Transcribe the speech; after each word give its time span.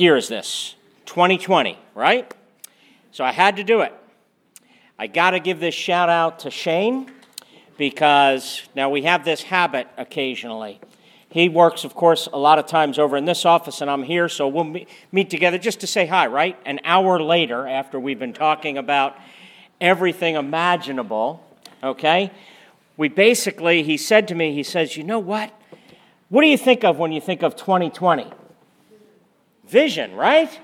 year 0.00 0.16
is 0.16 0.28
this? 0.28 0.74
2020, 1.06 1.78
right? 1.94 2.32
So 3.10 3.24
I 3.24 3.32
had 3.32 3.56
to 3.56 3.64
do 3.64 3.80
it. 3.82 3.92
I 4.98 5.06
got 5.06 5.32
to 5.32 5.40
give 5.40 5.60
this 5.60 5.74
shout 5.74 6.08
out 6.08 6.40
to 6.40 6.50
Shane 6.50 7.10
because 7.76 8.62
now 8.74 8.90
we 8.90 9.02
have 9.02 9.24
this 9.24 9.42
habit 9.42 9.88
occasionally. 9.96 10.80
He 11.28 11.48
works, 11.48 11.84
of 11.84 11.94
course, 11.94 12.28
a 12.32 12.38
lot 12.38 12.58
of 12.58 12.66
times 12.66 12.98
over 12.98 13.16
in 13.16 13.24
this 13.24 13.46
office, 13.46 13.80
and 13.80 13.90
I'm 13.90 14.02
here, 14.02 14.28
so 14.28 14.48
we'll 14.48 14.84
meet 15.10 15.30
together 15.30 15.56
just 15.56 15.80
to 15.80 15.86
say 15.86 16.06
hi, 16.06 16.26
right? 16.26 16.58
An 16.66 16.80
hour 16.84 17.20
later, 17.20 17.66
after 17.66 17.98
we've 17.98 18.18
been 18.18 18.34
talking 18.34 18.76
about 18.76 19.16
everything 19.80 20.36
imaginable, 20.36 21.44
okay? 21.82 22.30
We 22.98 23.08
basically, 23.08 23.82
he 23.82 23.96
said 23.96 24.28
to 24.28 24.34
me, 24.34 24.52
he 24.52 24.62
says, 24.62 24.96
You 24.96 25.04
know 25.04 25.18
what? 25.18 25.52
What 26.28 26.42
do 26.42 26.48
you 26.48 26.58
think 26.58 26.84
of 26.84 26.98
when 26.98 27.12
you 27.12 27.20
think 27.20 27.42
of 27.42 27.56
2020? 27.56 28.30
Vision, 29.72 30.14
right? 30.14 30.60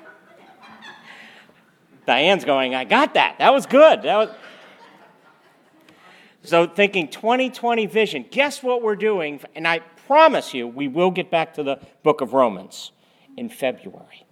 Diane's 2.06 2.44
going, 2.44 2.74
I 2.74 2.84
got 2.84 3.14
that. 3.14 3.36
That 3.38 3.54
was 3.54 3.64
good. 3.64 4.02
That 4.02 4.16
was. 4.16 4.28
So, 6.42 6.66
thinking 6.66 7.08
2020 7.08 7.86
vision, 7.86 8.26
guess 8.30 8.62
what 8.62 8.82
we're 8.82 8.96
doing? 8.96 9.40
And 9.54 9.66
I 9.66 9.78
promise 10.06 10.52
you, 10.52 10.68
we 10.68 10.88
will 10.88 11.10
get 11.10 11.30
back 11.30 11.54
to 11.54 11.62
the 11.62 11.80
book 12.02 12.20
of 12.20 12.34
Romans 12.34 12.92
in 13.38 13.48
February. 13.48 14.26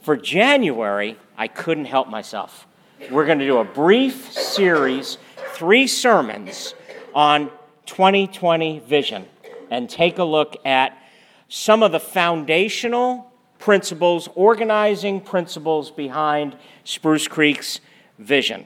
For 0.00 0.16
January, 0.16 1.18
I 1.36 1.48
couldn't 1.48 1.84
help 1.84 2.08
myself. 2.08 2.66
We're 3.10 3.26
going 3.26 3.40
to 3.40 3.46
do 3.46 3.58
a 3.58 3.64
brief 3.64 4.32
series, 4.32 5.18
three 5.52 5.86
sermons 5.86 6.74
on 7.14 7.50
2020 7.84 8.78
vision, 8.78 9.26
and 9.70 9.90
take 9.90 10.16
a 10.16 10.24
look 10.24 10.56
at 10.64 10.96
some 11.50 11.82
of 11.82 11.92
the 11.92 12.00
foundational 12.00 13.25
principles, 13.66 14.28
organizing 14.36 15.20
principles 15.20 15.90
behind 15.90 16.56
Spruce 16.84 17.26
Creek's 17.26 17.80
vision. 18.16 18.64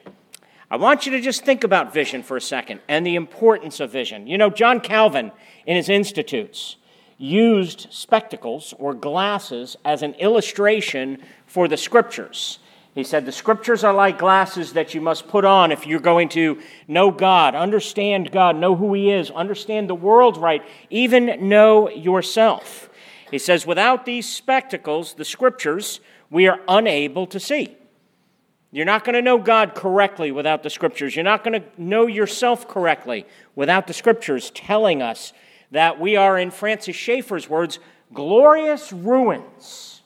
I 0.70 0.76
want 0.76 1.06
you 1.06 1.12
to 1.12 1.22
just 1.22 1.42
think 1.42 1.64
about 1.64 1.94
vision 1.94 2.22
for 2.22 2.36
a 2.36 2.40
second 2.42 2.80
and 2.86 3.06
the 3.06 3.14
importance 3.14 3.80
of 3.80 3.90
vision. 3.90 4.26
You 4.26 4.36
know, 4.36 4.50
John 4.50 4.78
Calvin, 4.78 5.32
in 5.64 5.76
his 5.76 5.88
Institutes, 5.88 6.76
used 7.16 7.86
spectacles 7.90 8.74
or 8.78 8.92
glasses 8.92 9.74
as 9.86 10.02
an 10.02 10.12
illustration 10.16 11.22
for 11.46 11.66
the 11.66 11.78
scriptures. 11.78 12.58
He 12.94 13.02
said, 13.02 13.24
The 13.24 13.32
scriptures 13.32 13.82
are 13.82 13.94
like 13.94 14.18
glasses 14.18 14.74
that 14.74 14.92
you 14.92 15.00
must 15.00 15.28
put 15.28 15.46
on 15.46 15.72
if 15.72 15.86
you're 15.86 16.00
going 16.00 16.28
to 16.30 16.60
know 16.86 17.10
God, 17.10 17.54
understand 17.54 18.32
God, 18.32 18.54
know 18.54 18.76
who 18.76 18.92
He 18.92 19.10
is, 19.10 19.30
understand 19.30 19.88
the 19.88 19.94
world 19.94 20.36
right, 20.36 20.62
even 20.90 21.48
know 21.48 21.88
yourself. 21.88 22.89
He 23.30 23.38
says, 23.38 23.66
without 23.66 24.04
these 24.04 24.28
spectacles, 24.28 25.14
the 25.14 25.24
scriptures, 25.24 26.00
we 26.30 26.48
are 26.48 26.60
unable 26.68 27.26
to 27.28 27.38
see. 27.38 27.76
You're 28.72 28.86
not 28.86 29.04
going 29.04 29.14
to 29.14 29.22
know 29.22 29.38
God 29.38 29.74
correctly 29.74 30.30
without 30.30 30.62
the 30.62 30.70
scriptures. 30.70 31.16
You're 31.16 31.24
not 31.24 31.42
going 31.42 31.60
to 31.60 31.66
know 31.76 32.06
yourself 32.06 32.68
correctly 32.68 33.26
without 33.56 33.86
the 33.86 33.92
scriptures 33.92 34.50
telling 34.50 35.02
us 35.02 35.32
that 35.72 36.00
we 36.00 36.16
are, 36.16 36.38
in 36.38 36.50
Francis 36.50 36.96
Schaeffer's 36.96 37.48
words, 37.48 37.78
glorious 38.12 38.92
ruins. 38.92 40.02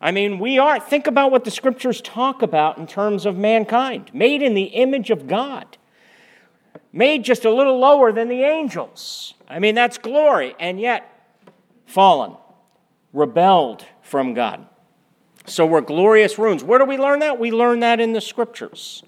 I 0.00 0.10
mean, 0.10 0.38
we 0.38 0.58
are, 0.58 0.78
think 0.78 1.06
about 1.06 1.30
what 1.30 1.44
the 1.44 1.50
scriptures 1.50 2.00
talk 2.00 2.40
about 2.42 2.78
in 2.78 2.86
terms 2.86 3.26
of 3.26 3.36
mankind, 3.36 4.10
made 4.14 4.42
in 4.42 4.54
the 4.54 4.64
image 4.64 5.10
of 5.10 5.26
God, 5.26 5.76
made 6.92 7.24
just 7.24 7.44
a 7.44 7.52
little 7.52 7.78
lower 7.78 8.12
than 8.12 8.28
the 8.28 8.42
angels. 8.42 9.34
I 9.48 9.58
mean, 9.58 9.74
that's 9.74 9.98
glory. 9.98 10.54
And 10.60 10.80
yet, 10.80 11.17
fallen, 11.88 12.36
rebelled 13.14 13.84
from 14.02 14.34
God. 14.34 14.66
So 15.46 15.64
we're 15.64 15.80
glorious 15.80 16.38
ruins. 16.38 16.62
Where 16.62 16.78
do 16.78 16.84
we 16.84 16.98
learn 16.98 17.20
that? 17.20 17.38
We 17.38 17.50
learn 17.50 17.80
that 17.80 17.98
in 17.98 18.12
the 18.12 18.20
scriptures. 18.20 19.02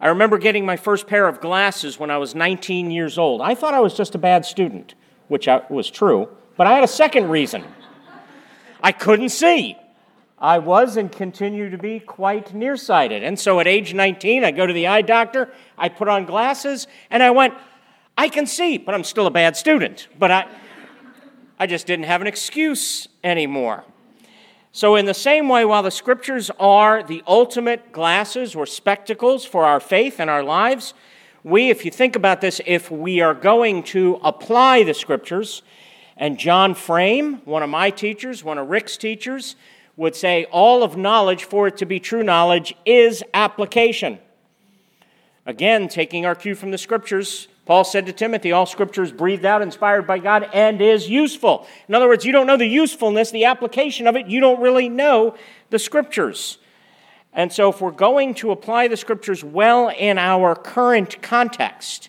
I 0.00 0.08
remember 0.08 0.38
getting 0.38 0.64
my 0.64 0.76
first 0.76 1.08
pair 1.08 1.26
of 1.26 1.40
glasses 1.40 1.98
when 1.98 2.10
I 2.10 2.18
was 2.18 2.34
19 2.34 2.92
years 2.92 3.18
old. 3.18 3.40
I 3.40 3.54
thought 3.54 3.74
I 3.74 3.80
was 3.80 3.94
just 3.94 4.14
a 4.14 4.18
bad 4.18 4.44
student, 4.44 4.94
which 5.28 5.48
was 5.68 5.90
true, 5.90 6.28
but 6.56 6.68
I 6.68 6.74
had 6.74 6.84
a 6.84 6.88
second 6.88 7.30
reason. 7.30 7.64
I 8.80 8.92
couldn't 8.92 9.30
see. 9.30 9.76
I 10.38 10.58
was 10.58 10.96
and 10.96 11.10
continue 11.10 11.70
to 11.70 11.78
be 11.78 11.98
quite 11.98 12.54
nearsighted. 12.54 13.24
And 13.24 13.38
so 13.40 13.58
at 13.58 13.66
age 13.66 13.94
19, 13.94 14.44
I 14.44 14.50
go 14.52 14.66
to 14.66 14.72
the 14.72 14.86
eye 14.86 15.02
doctor, 15.02 15.52
I 15.76 15.88
put 15.88 16.06
on 16.06 16.26
glasses, 16.26 16.86
and 17.10 17.22
I 17.22 17.30
went, 17.30 17.54
I 18.16 18.28
can 18.28 18.46
see, 18.46 18.78
but 18.78 18.94
I'm 18.94 19.04
still 19.04 19.26
a 19.26 19.30
bad 19.30 19.56
student. 19.56 20.06
But 20.18 20.30
I, 20.30 20.46
I 21.58 21.66
just 21.66 21.86
didn't 21.86 22.06
have 22.06 22.20
an 22.20 22.26
excuse 22.26 23.08
anymore. 23.22 23.84
So, 24.72 24.96
in 24.96 25.06
the 25.06 25.14
same 25.14 25.48
way, 25.48 25.64
while 25.64 25.84
the 25.84 25.90
scriptures 25.90 26.50
are 26.58 27.02
the 27.02 27.22
ultimate 27.28 27.92
glasses 27.92 28.56
or 28.56 28.66
spectacles 28.66 29.44
for 29.44 29.64
our 29.64 29.78
faith 29.78 30.18
and 30.18 30.28
our 30.28 30.42
lives, 30.42 30.94
we, 31.44 31.70
if 31.70 31.84
you 31.84 31.92
think 31.92 32.16
about 32.16 32.40
this, 32.40 32.60
if 32.66 32.90
we 32.90 33.20
are 33.20 33.34
going 33.34 33.84
to 33.84 34.18
apply 34.24 34.82
the 34.82 34.94
scriptures, 34.94 35.62
and 36.16 36.38
John 36.38 36.74
Frame, 36.74 37.36
one 37.44 37.62
of 37.62 37.70
my 37.70 37.90
teachers, 37.90 38.42
one 38.42 38.58
of 38.58 38.68
Rick's 38.68 38.96
teachers, 38.96 39.54
would 39.96 40.16
say 40.16 40.46
all 40.46 40.82
of 40.82 40.96
knowledge, 40.96 41.44
for 41.44 41.68
it 41.68 41.76
to 41.76 41.86
be 41.86 42.00
true 42.00 42.22
knowledge, 42.22 42.74
is 42.84 43.22
application. 43.32 44.18
Again, 45.46 45.86
taking 45.88 46.26
our 46.26 46.34
cue 46.34 46.54
from 46.54 46.70
the 46.72 46.78
scriptures, 46.78 47.46
Paul 47.66 47.84
said 47.84 48.06
to 48.06 48.12
Timothy, 48.12 48.52
All 48.52 48.66
scripture 48.66 49.02
is 49.02 49.12
breathed 49.12 49.44
out, 49.44 49.62
inspired 49.62 50.06
by 50.06 50.18
God, 50.18 50.48
and 50.52 50.82
is 50.82 51.08
useful. 51.08 51.66
In 51.88 51.94
other 51.94 52.08
words, 52.08 52.24
you 52.24 52.32
don't 52.32 52.46
know 52.46 52.58
the 52.58 52.66
usefulness, 52.66 53.30
the 53.30 53.46
application 53.46 54.06
of 54.06 54.16
it, 54.16 54.26
you 54.26 54.40
don't 54.40 54.60
really 54.60 54.88
know 54.88 55.34
the 55.70 55.78
scriptures. 55.78 56.58
And 57.32 57.52
so, 57.52 57.70
if 57.70 57.80
we're 57.80 57.90
going 57.90 58.34
to 58.34 58.50
apply 58.50 58.88
the 58.88 58.96
scriptures 58.96 59.42
well 59.42 59.88
in 59.88 60.18
our 60.18 60.54
current 60.54 61.20
context, 61.22 62.08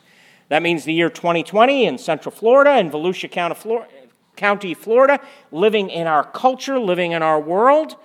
that 0.49 0.61
means 0.61 0.83
the 0.83 0.93
year 0.93 1.09
2020 1.09 1.85
in 1.85 1.97
Central 1.97 2.31
Florida, 2.31 2.77
in 2.77 2.91
Volusia 2.91 3.31
County, 4.35 4.73
Florida, 4.73 5.19
living 5.51 5.89
in 5.89 6.05
our 6.05 6.23
culture, 6.23 6.79
living 6.79 7.13
in 7.13 7.23
our 7.23 7.39
world, 7.39 7.95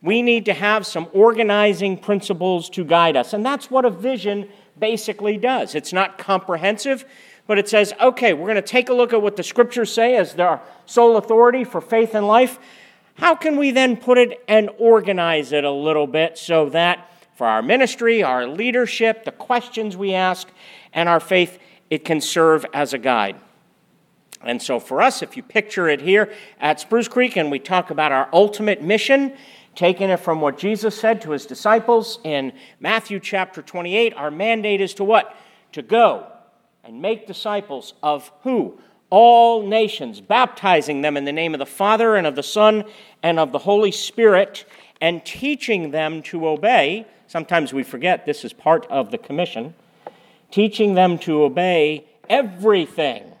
we 0.00 0.22
need 0.22 0.44
to 0.44 0.52
have 0.52 0.86
some 0.86 1.08
organizing 1.12 1.98
principles 1.98 2.70
to 2.70 2.84
guide 2.84 3.16
us. 3.16 3.32
And 3.32 3.44
that's 3.44 3.68
what 3.70 3.84
a 3.84 3.90
vision 3.90 4.48
basically 4.78 5.36
does. 5.36 5.74
It's 5.74 5.92
not 5.92 6.18
comprehensive, 6.18 7.04
but 7.46 7.58
it 7.58 7.68
says, 7.68 7.94
okay, 8.00 8.32
we're 8.32 8.46
going 8.46 8.56
to 8.56 8.62
take 8.62 8.88
a 8.88 8.94
look 8.94 9.12
at 9.12 9.22
what 9.22 9.36
the 9.36 9.42
scriptures 9.42 9.92
say 9.92 10.16
as 10.16 10.34
their 10.34 10.60
sole 10.86 11.16
authority 11.16 11.64
for 11.64 11.80
faith 11.80 12.14
and 12.14 12.26
life. 12.26 12.58
How 13.14 13.34
can 13.34 13.56
we 13.56 13.70
then 13.70 13.96
put 13.96 14.18
it 14.18 14.44
and 14.46 14.70
organize 14.78 15.52
it 15.52 15.64
a 15.64 15.70
little 15.70 16.06
bit 16.06 16.38
so 16.38 16.68
that 16.70 17.10
for 17.34 17.46
our 17.46 17.62
ministry, 17.62 18.22
our 18.22 18.46
leadership, 18.46 19.24
the 19.24 19.32
questions 19.32 19.96
we 19.96 20.14
ask, 20.14 20.48
and 20.92 21.08
our 21.08 21.20
faith, 21.20 21.58
it 21.90 22.04
can 22.04 22.20
serve 22.20 22.66
as 22.72 22.92
a 22.92 22.98
guide? 22.98 23.36
And 24.42 24.62
so, 24.62 24.78
for 24.78 25.02
us, 25.02 25.20
if 25.20 25.36
you 25.36 25.42
picture 25.42 25.88
it 25.88 26.00
here 26.00 26.32
at 26.60 26.78
Spruce 26.78 27.08
Creek 27.08 27.36
and 27.36 27.50
we 27.50 27.58
talk 27.58 27.90
about 27.90 28.12
our 28.12 28.28
ultimate 28.32 28.82
mission, 28.82 29.36
taking 29.78 30.10
it 30.10 30.18
from 30.18 30.40
what 30.40 30.58
Jesus 30.58 30.98
said 30.98 31.22
to 31.22 31.30
his 31.30 31.46
disciples 31.46 32.18
in 32.24 32.52
Matthew 32.80 33.20
chapter 33.20 33.62
28. 33.62 34.12
Our 34.14 34.28
mandate 34.28 34.80
is 34.80 34.92
to 34.94 35.04
what? 35.04 35.36
To 35.70 35.82
go 35.82 36.26
and 36.82 37.00
make 37.00 37.28
disciples 37.28 37.94
of 38.02 38.32
who? 38.42 38.80
All 39.08 39.64
nations, 39.64 40.20
baptizing 40.20 41.02
them 41.02 41.16
in 41.16 41.24
the 41.24 41.32
name 41.32 41.54
of 41.54 41.60
the 41.60 41.64
Father 41.64 42.16
and 42.16 42.26
of 42.26 42.34
the 42.34 42.42
Son 42.42 42.86
and 43.22 43.38
of 43.38 43.52
the 43.52 43.60
Holy 43.60 43.92
Spirit, 43.92 44.64
and 45.00 45.24
teaching 45.24 45.92
them 45.92 46.22
to 46.22 46.48
obey. 46.48 47.06
Sometimes 47.28 47.72
we 47.72 47.84
forget 47.84 48.26
this 48.26 48.44
is 48.44 48.52
part 48.52 48.84
of 48.90 49.12
the 49.12 49.18
commission. 49.18 49.74
Teaching 50.50 50.94
them 50.94 51.18
to 51.18 51.44
obey 51.44 52.04
everything, 52.28 53.32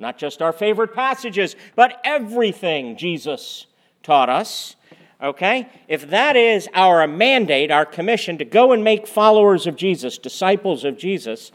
not 0.00 0.18
just 0.18 0.42
our 0.42 0.52
favorite 0.52 0.94
passages, 0.94 1.54
but 1.76 2.00
everything 2.02 2.96
Jesus 2.96 3.66
taught 4.02 4.28
us 4.28 4.74
Okay? 5.22 5.68
If 5.88 6.10
that 6.10 6.36
is 6.36 6.68
our 6.74 7.06
mandate, 7.06 7.70
our 7.70 7.86
commission 7.86 8.38
to 8.38 8.44
go 8.44 8.72
and 8.72 8.84
make 8.84 9.06
followers 9.06 9.66
of 9.66 9.76
Jesus, 9.76 10.18
disciples 10.18 10.84
of 10.84 10.98
Jesus, 10.98 11.52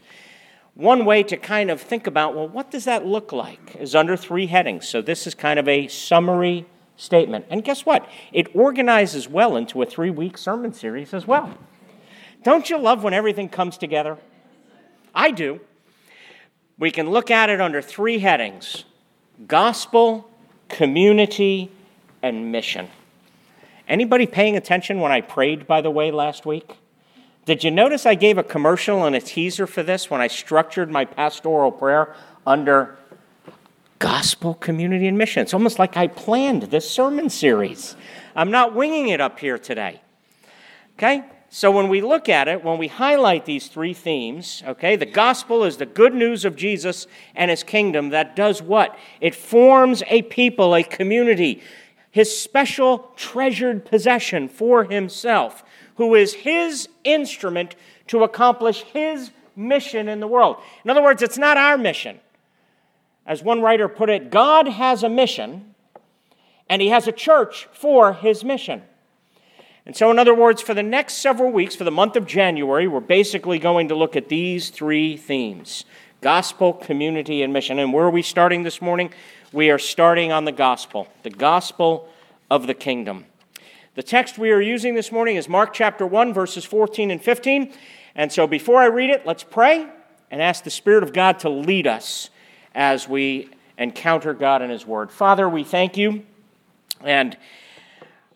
one 0.74 1.04
way 1.04 1.22
to 1.22 1.36
kind 1.36 1.70
of 1.70 1.80
think 1.80 2.06
about, 2.06 2.34
well, 2.34 2.48
what 2.48 2.70
does 2.70 2.84
that 2.86 3.06
look 3.06 3.30
like 3.32 3.76
is 3.76 3.94
under 3.94 4.16
three 4.16 4.46
headings. 4.46 4.88
So 4.88 5.02
this 5.02 5.26
is 5.26 5.34
kind 5.34 5.58
of 5.58 5.68
a 5.68 5.86
summary 5.88 6.66
statement. 6.96 7.46
And 7.50 7.62
guess 7.62 7.84
what? 7.84 8.08
It 8.32 8.54
organizes 8.54 9.28
well 9.28 9.56
into 9.56 9.82
a 9.82 9.86
three 9.86 10.10
week 10.10 10.38
sermon 10.38 10.72
series 10.72 11.12
as 11.12 11.26
well. 11.26 11.56
Don't 12.42 12.68
you 12.70 12.78
love 12.78 13.04
when 13.04 13.14
everything 13.14 13.48
comes 13.48 13.76
together? 13.76 14.18
I 15.14 15.30
do. 15.30 15.60
We 16.78 16.90
can 16.90 17.10
look 17.10 17.30
at 17.30 17.50
it 17.50 17.60
under 17.60 17.82
three 17.82 18.18
headings 18.18 18.84
gospel, 19.46 20.28
community, 20.68 21.70
and 22.22 22.50
mission. 22.50 22.88
Anybody 23.88 24.26
paying 24.26 24.56
attention 24.56 25.00
when 25.00 25.12
I 25.12 25.20
prayed, 25.20 25.66
by 25.66 25.80
the 25.80 25.90
way, 25.90 26.10
last 26.10 26.46
week? 26.46 26.78
Did 27.44 27.64
you 27.64 27.70
notice 27.70 28.06
I 28.06 28.14
gave 28.14 28.38
a 28.38 28.44
commercial 28.44 29.04
and 29.04 29.16
a 29.16 29.20
teaser 29.20 29.66
for 29.66 29.82
this 29.82 30.08
when 30.08 30.20
I 30.20 30.28
structured 30.28 30.90
my 30.90 31.04
pastoral 31.04 31.72
prayer 31.72 32.14
under 32.46 32.96
gospel, 34.02 34.54
community, 34.54 35.06
and 35.06 35.16
mission. 35.16 35.42
It's 35.42 35.54
almost 35.54 35.78
like 35.78 35.96
I 35.96 36.08
planned 36.08 36.64
this 36.64 36.90
sermon 36.90 37.30
series. 37.30 37.94
I'm 38.34 38.50
not 38.50 38.74
winging 38.74 39.08
it 39.10 39.20
up 39.20 39.38
here 39.38 39.58
today. 39.58 40.00
Okay? 40.98 41.22
So 41.50 41.70
when 41.70 41.88
we 41.88 42.00
look 42.00 42.28
at 42.28 42.48
it, 42.48 42.64
when 42.64 42.78
we 42.78 42.88
highlight 42.88 43.44
these 43.44 43.68
three 43.68 43.94
themes, 43.94 44.64
okay, 44.66 44.96
the 44.96 45.06
gospel 45.06 45.62
is 45.62 45.76
the 45.76 45.86
good 45.86 46.14
news 46.14 46.44
of 46.44 46.56
Jesus 46.56 47.06
and 47.36 47.48
his 47.48 47.62
kingdom 47.62 48.08
that 48.08 48.34
does 48.34 48.60
what? 48.60 48.98
It 49.20 49.36
forms 49.36 50.02
a 50.08 50.22
people, 50.22 50.74
a 50.74 50.82
community, 50.82 51.62
his 52.12 52.36
special 52.36 53.10
treasured 53.16 53.84
possession 53.84 54.46
for 54.48 54.84
himself, 54.84 55.64
who 55.96 56.14
is 56.14 56.34
his 56.34 56.88
instrument 57.04 57.74
to 58.06 58.22
accomplish 58.22 58.82
his 58.82 59.32
mission 59.56 60.08
in 60.08 60.20
the 60.20 60.26
world. 60.28 60.58
In 60.84 60.90
other 60.90 61.02
words, 61.02 61.22
it's 61.22 61.38
not 61.38 61.56
our 61.56 61.76
mission. 61.78 62.20
As 63.26 63.42
one 63.42 63.62
writer 63.62 63.88
put 63.88 64.10
it, 64.10 64.30
God 64.30 64.68
has 64.68 65.02
a 65.02 65.08
mission, 65.08 65.74
and 66.68 66.82
he 66.82 66.88
has 66.88 67.08
a 67.08 67.12
church 67.12 67.66
for 67.72 68.12
his 68.12 68.44
mission. 68.44 68.82
And 69.86 69.96
so, 69.96 70.10
in 70.10 70.18
other 70.18 70.34
words, 70.34 70.60
for 70.60 70.74
the 70.74 70.82
next 70.82 71.14
several 71.14 71.50
weeks, 71.50 71.74
for 71.74 71.84
the 71.84 71.90
month 71.90 72.14
of 72.14 72.26
January, 72.26 72.86
we're 72.86 73.00
basically 73.00 73.58
going 73.58 73.88
to 73.88 73.94
look 73.94 74.16
at 74.16 74.28
these 74.28 74.70
three 74.70 75.16
themes 75.16 75.84
gospel, 76.20 76.72
community, 76.72 77.42
and 77.42 77.52
mission. 77.52 77.80
And 77.80 77.92
where 77.92 78.04
are 78.04 78.10
we 78.10 78.22
starting 78.22 78.62
this 78.62 78.80
morning? 78.80 79.12
We 79.52 79.70
are 79.70 79.78
starting 79.78 80.32
on 80.32 80.46
the 80.46 80.52
gospel, 80.52 81.08
the 81.24 81.30
gospel 81.30 82.08
of 82.50 82.66
the 82.66 82.72
kingdom. 82.72 83.26
The 83.94 84.02
text 84.02 84.38
we 84.38 84.50
are 84.50 84.62
using 84.62 84.94
this 84.94 85.12
morning 85.12 85.36
is 85.36 85.46
Mark 85.46 85.74
chapter 85.74 86.06
1, 86.06 86.32
verses 86.32 86.64
14 86.64 87.10
and 87.10 87.22
15. 87.22 87.70
And 88.14 88.32
so, 88.32 88.46
before 88.46 88.80
I 88.80 88.86
read 88.86 89.10
it, 89.10 89.26
let's 89.26 89.42
pray 89.42 89.86
and 90.30 90.40
ask 90.40 90.64
the 90.64 90.70
Spirit 90.70 91.02
of 91.02 91.12
God 91.12 91.40
to 91.40 91.50
lead 91.50 91.86
us 91.86 92.30
as 92.74 93.06
we 93.06 93.50
encounter 93.76 94.32
God 94.32 94.62
and 94.62 94.72
His 94.72 94.86
Word. 94.86 95.12
Father, 95.12 95.46
we 95.46 95.64
thank 95.64 95.98
you. 95.98 96.24
And 97.02 97.36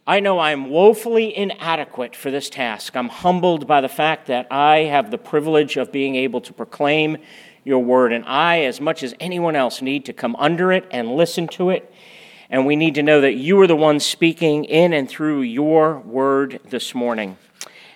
I 0.06 0.20
know 0.20 0.38
I 0.38 0.50
am 0.50 0.68
woefully 0.68 1.34
inadequate 1.34 2.14
for 2.14 2.30
this 2.30 2.50
task. 2.50 2.94
I'm 2.94 3.08
humbled 3.08 3.66
by 3.66 3.80
the 3.80 3.88
fact 3.88 4.26
that 4.26 4.52
I 4.52 4.80
have 4.80 5.10
the 5.10 5.16
privilege 5.16 5.78
of 5.78 5.90
being 5.90 6.14
able 6.14 6.42
to 6.42 6.52
proclaim 6.52 7.16
your 7.66 7.82
word, 7.82 8.12
and 8.12 8.24
I, 8.24 8.60
as 8.60 8.80
much 8.80 9.02
as 9.02 9.12
anyone 9.18 9.56
else, 9.56 9.82
need 9.82 10.04
to 10.04 10.12
come 10.12 10.36
under 10.36 10.70
it 10.70 10.86
and 10.92 11.16
listen 11.16 11.48
to 11.48 11.70
it. 11.70 11.92
And 12.48 12.64
we 12.64 12.76
need 12.76 12.94
to 12.94 13.02
know 13.02 13.20
that 13.20 13.34
you 13.34 13.60
are 13.60 13.66
the 13.66 13.74
one 13.74 13.98
speaking 13.98 14.64
in 14.64 14.92
and 14.92 15.08
through 15.08 15.42
your 15.42 15.98
word 15.98 16.60
this 16.70 16.94
morning. 16.94 17.36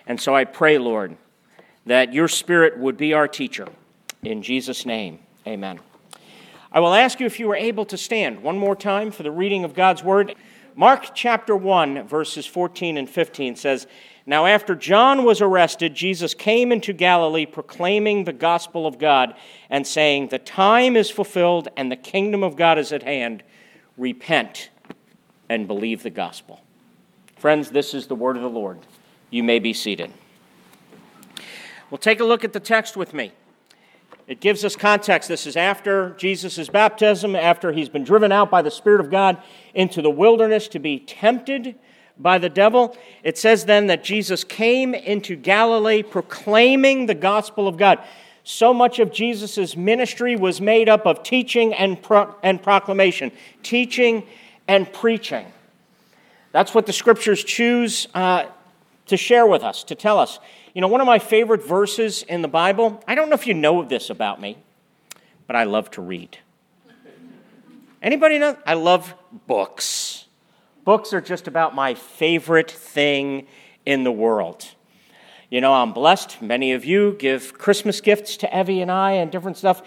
And 0.09 0.21
so 0.21 0.35
I 0.35 0.45
pray, 0.45 0.77
Lord, 0.77 1.17
that 1.87 2.13
your 2.13 2.27
spirit 2.27 2.79
would 2.79 2.97
be 2.97 3.15
our 3.15 3.29
teacher. 3.29 3.69
In 4.25 4.43
Jesus' 4.43 4.85
name, 4.85 5.21
amen. 5.47 5.79
I 6.73 6.81
will 6.81 6.93
ask 6.93 7.21
you 7.21 7.27
if 7.27 7.39
you 7.39 7.49
are 7.53 7.57
able 7.57 7.85
to 7.87 7.97
stand 7.97 8.43
one 8.43 8.59
more 8.59 8.75
time 8.75 9.13
for 9.13 9.23
the 9.23 9.31
reading 9.31 9.63
of 9.63 9.75
God's 9.75 10.03
word. 10.03 10.35
Mark 10.75 11.15
chapter 11.15 11.55
1, 11.55 12.09
verses 12.09 12.45
14 12.45 12.97
and 12.97 13.09
15 13.09 13.55
says, 13.55 13.87
Now 14.31 14.47
after 14.47 14.77
John 14.77 15.25
was 15.25 15.41
arrested, 15.41 15.93
Jesus 15.97 16.35
came 16.35 16.71
into 16.71 16.93
Galilee 16.93 17.47
proclaiming 17.47 18.23
the 18.23 18.33
gospel 18.33 18.87
of 18.87 18.97
God 18.97 19.35
and 19.69 19.85
saying, 19.85 20.29
The 20.29 20.39
time 20.39 20.95
is 20.95 21.11
fulfilled 21.11 21.67
and 21.77 21.91
the 21.91 21.97
kingdom 21.97 22.45
of 22.45 22.55
God 22.55 22.79
is 22.79 22.93
at 22.93 23.03
hand. 23.03 23.43
Repent 23.99 24.71
and 25.49 25.67
believe 25.67 26.05
the 26.05 26.11
gospel. 26.11 26.61
Friends, 27.39 27.71
this 27.71 27.93
is 27.93 28.07
the 28.07 28.15
word 28.15 28.37
of 28.37 28.43
the 28.43 28.49
Lord. 28.49 28.79
You 29.31 29.43
may 29.43 29.59
be 29.59 29.73
seated. 29.73 30.13
Well, 31.91 31.99
take 31.99 32.21
a 32.21 32.25
look 32.25 32.45
at 32.45 32.53
the 32.53 32.61
text 32.61 32.97
with 32.97 33.13
me. 33.13 33.33
It 34.29 34.39
gives 34.39 34.65
us 34.65 34.77
context. 34.77 35.29
This 35.29 35.45
is 35.45 35.57
after 35.57 36.11
Jesus' 36.11 36.69
baptism, 36.69 37.35
after 37.35 37.73
he's 37.73 37.89
been 37.89 38.05
driven 38.05 38.31
out 38.31 38.49
by 38.49 38.63
the 38.63 38.71
Spirit 38.71 39.01
of 39.01 39.11
God 39.11 39.43
into 39.75 40.01
the 40.01 40.09
wilderness 40.09 40.69
to 40.69 40.79
be 40.79 41.01
tempted 41.01 41.75
by 42.21 42.39
the 42.39 42.49
devil. 42.49 42.97
It 43.23 43.39
says 43.39 43.65
then 43.65 43.87
that 43.89 44.05
Jesus 44.05 44.45
came 44.45 44.95
into 44.95 45.37
Galilee 45.37 46.03
proclaiming 46.03 47.07
the 47.07 47.15
gospel 47.15 47.67
of 47.67 47.77
God. 47.77 47.99
So 48.45 48.75
much 48.75 48.99
of 48.99 49.13
Jesus' 49.13 49.77
ministry 49.77 50.37
was 50.37 50.61
made 50.61 50.89
up 50.89 51.07
of 51.07 51.23
teaching 51.23 51.75
and, 51.75 52.01
pro- 52.01 52.35
and 52.43 52.63
proclamation, 52.63 53.33
teaching 53.63 54.27
and 54.67 54.91
preaching. 54.93 55.47
That's 56.53 56.75
what 56.75 56.87
the 56.87 56.93
scriptures 56.93 57.45
choose 57.45 58.09
uh, 58.15 58.47
to 59.07 59.17
share 59.17 59.47
with 59.47 59.63
us, 59.63 59.85
to 59.85 59.95
tell 59.95 60.19
us. 60.19 60.39
You 60.75 60.81
know, 60.81 60.89
one 60.89 61.01
of 61.01 61.07
my 61.07 61.19
favorite 61.19 61.67
verses 61.67 62.23
in 62.23 62.43
the 62.43 62.49
Bible, 62.49 63.03
I 63.07 63.15
don't 63.15 63.29
know 63.29 63.35
if 63.35 63.47
you 63.47 63.55
know 63.55 63.85
this 63.85 64.11
about 64.11 64.41
me, 64.41 64.57
but 65.47 65.57
I 65.57 65.65
love 65.65 65.91
to 65.93 66.03
read. 66.03 66.39
Anybody 68.03 68.39
know? 68.39 68.57
I 68.67 68.75
love 68.75 69.15
books. 69.47 70.10
Books 70.85 71.13
are 71.13 71.21
just 71.21 71.47
about 71.47 71.75
my 71.75 71.95
favorite 71.95 72.71
thing 72.71 73.47
in 73.85 74.05
the 74.05 74.13
world. 74.13 74.67
You 75.51 75.61
know, 75.61 75.73
I'm 75.73 75.93
blessed. 75.93 76.41
Many 76.41 76.73
of 76.73 76.85
you 76.85 77.17
give 77.19 77.59
Christmas 77.59 78.01
gifts 78.01 78.37
to 78.39 78.59
Evie 78.59 78.83
and 78.83 78.91
I 78.91 79.13
and 79.13 79.31
different 79.31 79.57
stuff. 79.57 79.83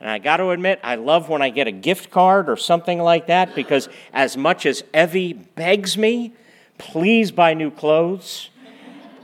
And 0.00 0.08
I 0.08 0.18
got 0.18 0.36
to 0.36 0.50
admit, 0.50 0.78
I 0.82 0.94
love 0.94 1.28
when 1.28 1.42
I 1.42 1.50
get 1.50 1.66
a 1.66 1.72
gift 1.72 2.10
card 2.10 2.48
or 2.48 2.56
something 2.56 3.00
like 3.00 3.26
that 3.26 3.54
because 3.54 3.88
as 4.12 4.36
much 4.36 4.64
as 4.64 4.84
Evie 4.94 5.32
begs 5.32 5.98
me, 5.98 6.34
please 6.78 7.32
buy 7.32 7.54
new 7.54 7.72
clothes, 7.72 8.50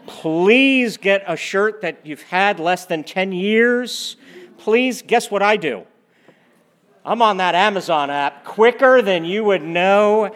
Please 0.07 0.99
get 0.99 1.25
a 1.27 1.37
shirt 1.37 1.81
that 1.81 2.01
you've 2.05 2.23
had 2.23 2.61
less 2.61 2.85
than 2.85 3.05
10 3.05 3.33
years. 3.33 4.17
Please, 4.59 5.03
guess 5.03 5.31
what 5.31 5.43
I 5.43 5.57
do? 5.57 5.85
I'm 7.05 7.23
on 7.23 7.39
that 7.39 7.55
Amazon 7.55 8.11
app 8.11 8.45
quicker 8.45 9.03
than 9.03 9.25
you 9.25 9.45
would 9.45 9.63
know. 9.63 10.35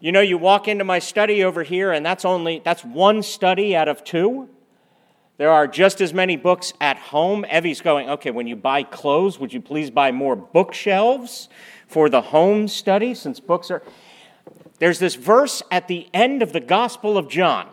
You 0.00 0.12
know, 0.12 0.20
you 0.20 0.38
walk 0.38 0.68
into 0.68 0.84
my 0.84 1.00
study 1.00 1.42
over 1.42 1.62
here, 1.64 1.92
and 1.92 2.06
that's 2.06 2.24
only 2.24 2.60
that's 2.64 2.84
one 2.84 3.22
study 3.22 3.74
out 3.74 3.88
of 3.88 4.04
two. 4.04 4.48
There 5.38 5.50
are 5.50 5.66
just 5.66 6.00
as 6.00 6.12
many 6.12 6.36
books 6.36 6.72
at 6.80 6.96
home. 6.96 7.44
Evie's 7.48 7.80
going, 7.80 8.10
okay, 8.10 8.30
when 8.30 8.46
you 8.46 8.56
buy 8.56 8.82
clothes, 8.82 9.38
would 9.38 9.52
you 9.52 9.60
please 9.60 9.88
buy 9.88 10.10
more 10.10 10.34
bookshelves 10.34 11.48
for 11.86 12.08
the 12.08 12.20
home 12.20 12.68
study 12.68 13.14
since 13.14 13.40
books 13.40 13.70
are. 13.70 13.82
There's 14.78 14.98
this 14.98 15.14
verse 15.14 15.62
at 15.70 15.88
the 15.88 16.08
end 16.12 16.42
of 16.42 16.52
the 16.52 16.60
Gospel 16.60 17.18
of 17.18 17.28
John 17.28 17.68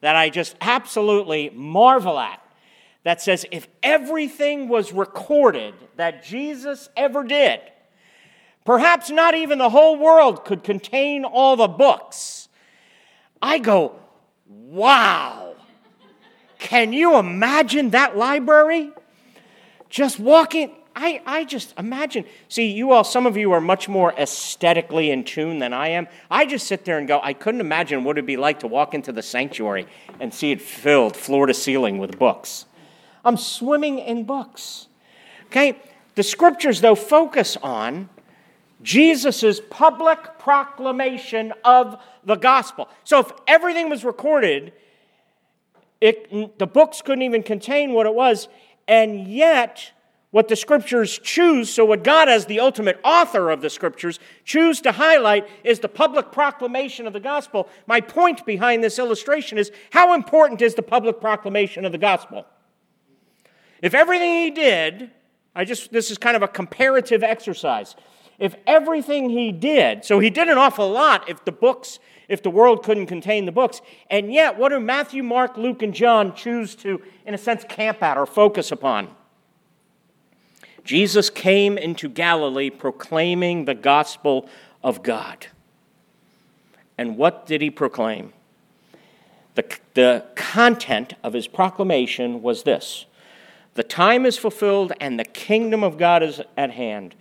that 0.00 0.16
I 0.16 0.30
just 0.30 0.54
absolutely 0.60 1.50
marvel 1.50 2.18
at 2.18 2.40
that 3.04 3.20
says 3.20 3.44
if 3.50 3.68
everything 3.82 4.68
was 4.68 4.92
recorded 4.92 5.74
that 5.96 6.24
Jesus 6.24 6.88
ever 6.96 7.24
did, 7.24 7.60
perhaps 8.64 9.10
not 9.10 9.34
even 9.34 9.58
the 9.58 9.70
whole 9.70 9.96
world 9.96 10.44
could 10.44 10.64
contain 10.64 11.24
all 11.24 11.56
the 11.56 11.68
books. 11.68 12.48
I 13.40 13.58
go, 13.58 13.96
wow. 14.46 15.54
Can 16.58 16.92
you 16.92 17.18
imagine 17.18 17.90
that 17.90 18.16
library? 18.16 18.90
Just 19.90 20.18
walking, 20.18 20.74
I, 20.96 21.20
I 21.26 21.44
just 21.44 21.74
imagine. 21.78 22.24
See, 22.48 22.70
you 22.70 22.92
all, 22.92 23.04
some 23.04 23.26
of 23.26 23.36
you 23.36 23.52
are 23.52 23.60
much 23.60 23.88
more 23.88 24.12
aesthetically 24.14 25.10
in 25.10 25.24
tune 25.24 25.58
than 25.58 25.72
I 25.72 25.88
am. 25.88 26.08
I 26.30 26.46
just 26.46 26.66
sit 26.66 26.84
there 26.84 26.98
and 26.98 27.06
go, 27.06 27.20
I 27.22 27.34
couldn't 27.34 27.60
imagine 27.60 28.02
what 28.02 28.16
it'd 28.16 28.26
be 28.26 28.36
like 28.36 28.60
to 28.60 28.66
walk 28.66 28.94
into 28.94 29.12
the 29.12 29.22
sanctuary 29.22 29.86
and 30.20 30.32
see 30.32 30.52
it 30.52 30.62
filled 30.62 31.16
floor 31.16 31.46
to 31.46 31.54
ceiling 31.54 31.98
with 31.98 32.18
books. 32.18 32.66
I'm 33.24 33.36
swimming 33.36 33.98
in 33.98 34.24
books. 34.24 34.86
Okay? 35.46 35.78
The 36.14 36.22
scriptures, 36.22 36.80
though, 36.80 36.94
focus 36.94 37.56
on 37.62 38.08
Jesus' 38.84 39.60
public 39.70 40.38
proclamation 40.38 41.52
of 41.64 42.00
the 42.24 42.36
gospel. 42.36 42.88
So 43.02 43.18
if 43.18 43.32
everything 43.48 43.90
was 43.90 44.04
recorded, 44.04 44.72
it, 46.00 46.58
the 46.58 46.66
books 46.66 47.02
couldn't 47.02 47.22
even 47.22 47.42
contain 47.42 47.92
what 47.92 48.06
it 48.06 48.14
was, 48.14 48.46
and 48.86 49.26
yet 49.26 49.90
what 50.30 50.48
the 50.48 50.56
scriptures 50.56 51.18
choose, 51.22 51.72
so 51.72 51.84
what 51.84 52.02
God, 52.04 52.28
as 52.28 52.46
the 52.46 52.60
ultimate 52.60 52.98
author 53.04 53.50
of 53.50 53.60
the 53.60 53.70
scriptures, 53.70 54.18
choose 54.44 54.80
to 54.80 54.92
highlight 54.92 55.48
is 55.62 55.78
the 55.78 55.88
public 55.88 56.32
proclamation 56.32 57.06
of 57.06 57.12
the 57.12 57.20
gospel. 57.20 57.68
My 57.86 58.00
point 58.00 58.44
behind 58.44 58.82
this 58.82 58.98
illustration 58.98 59.58
is 59.58 59.70
how 59.90 60.12
important 60.12 60.60
is 60.60 60.74
the 60.74 60.82
public 60.82 61.20
proclamation 61.20 61.84
of 61.84 61.92
the 61.92 61.98
gospel? 61.98 62.46
If 63.80 63.94
everything 63.94 64.42
he 64.42 64.50
did, 64.50 65.10
I 65.54 65.64
just, 65.64 65.92
this 65.92 66.10
is 66.10 66.18
kind 66.18 66.36
of 66.36 66.42
a 66.42 66.48
comparative 66.48 67.22
exercise. 67.22 67.94
If 68.38 68.56
everything 68.66 69.30
he 69.30 69.52
did, 69.52 70.04
so 70.04 70.18
he 70.18 70.30
did 70.30 70.48
an 70.48 70.58
awful 70.58 70.90
lot 70.90 71.28
if 71.28 71.44
the 71.44 71.52
books, 71.52 71.98
if 72.28 72.42
the 72.42 72.50
world 72.50 72.82
couldn't 72.82 73.06
contain 73.06 73.46
the 73.46 73.52
books, 73.52 73.80
and 74.10 74.32
yet 74.32 74.58
what 74.58 74.70
do 74.70 74.80
Matthew, 74.80 75.22
Mark, 75.22 75.56
Luke, 75.56 75.82
and 75.82 75.94
John 75.94 76.34
choose 76.34 76.74
to, 76.76 77.00
in 77.26 77.34
a 77.34 77.38
sense, 77.38 77.64
camp 77.68 78.02
at 78.02 78.16
or 78.16 78.26
focus 78.26 78.72
upon? 78.72 79.08
Jesus 80.84 81.30
came 81.30 81.78
into 81.78 82.08
Galilee 82.08 82.70
proclaiming 82.70 83.64
the 83.64 83.74
gospel 83.74 84.48
of 84.82 85.02
God. 85.02 85.46
And 86.98 87.16
what 87.16 87.46
did 87.46 87.60
he 87.60 87.70
proclaim? 87.70 88.32
The, 89.54 89.78
the 89.94 90.24
content 90.34 91.14
of 91.22 91.32
his 91.32 91.46
proclamation 91.46 92.42
was 92.42 92.64
this 92.64 93.06
The 93.74 93.82
time 93.82 94.26
is 94.26 94.36
fulfilled 94.36 94.92
and 95.00 95.18
the 95.18 95.24
kingdom 95.24 95.82
of 95.82 95.96
God 95.96 96.22
is 96.22 96.40
at 96.56 96.72
hand. 96.72 97.14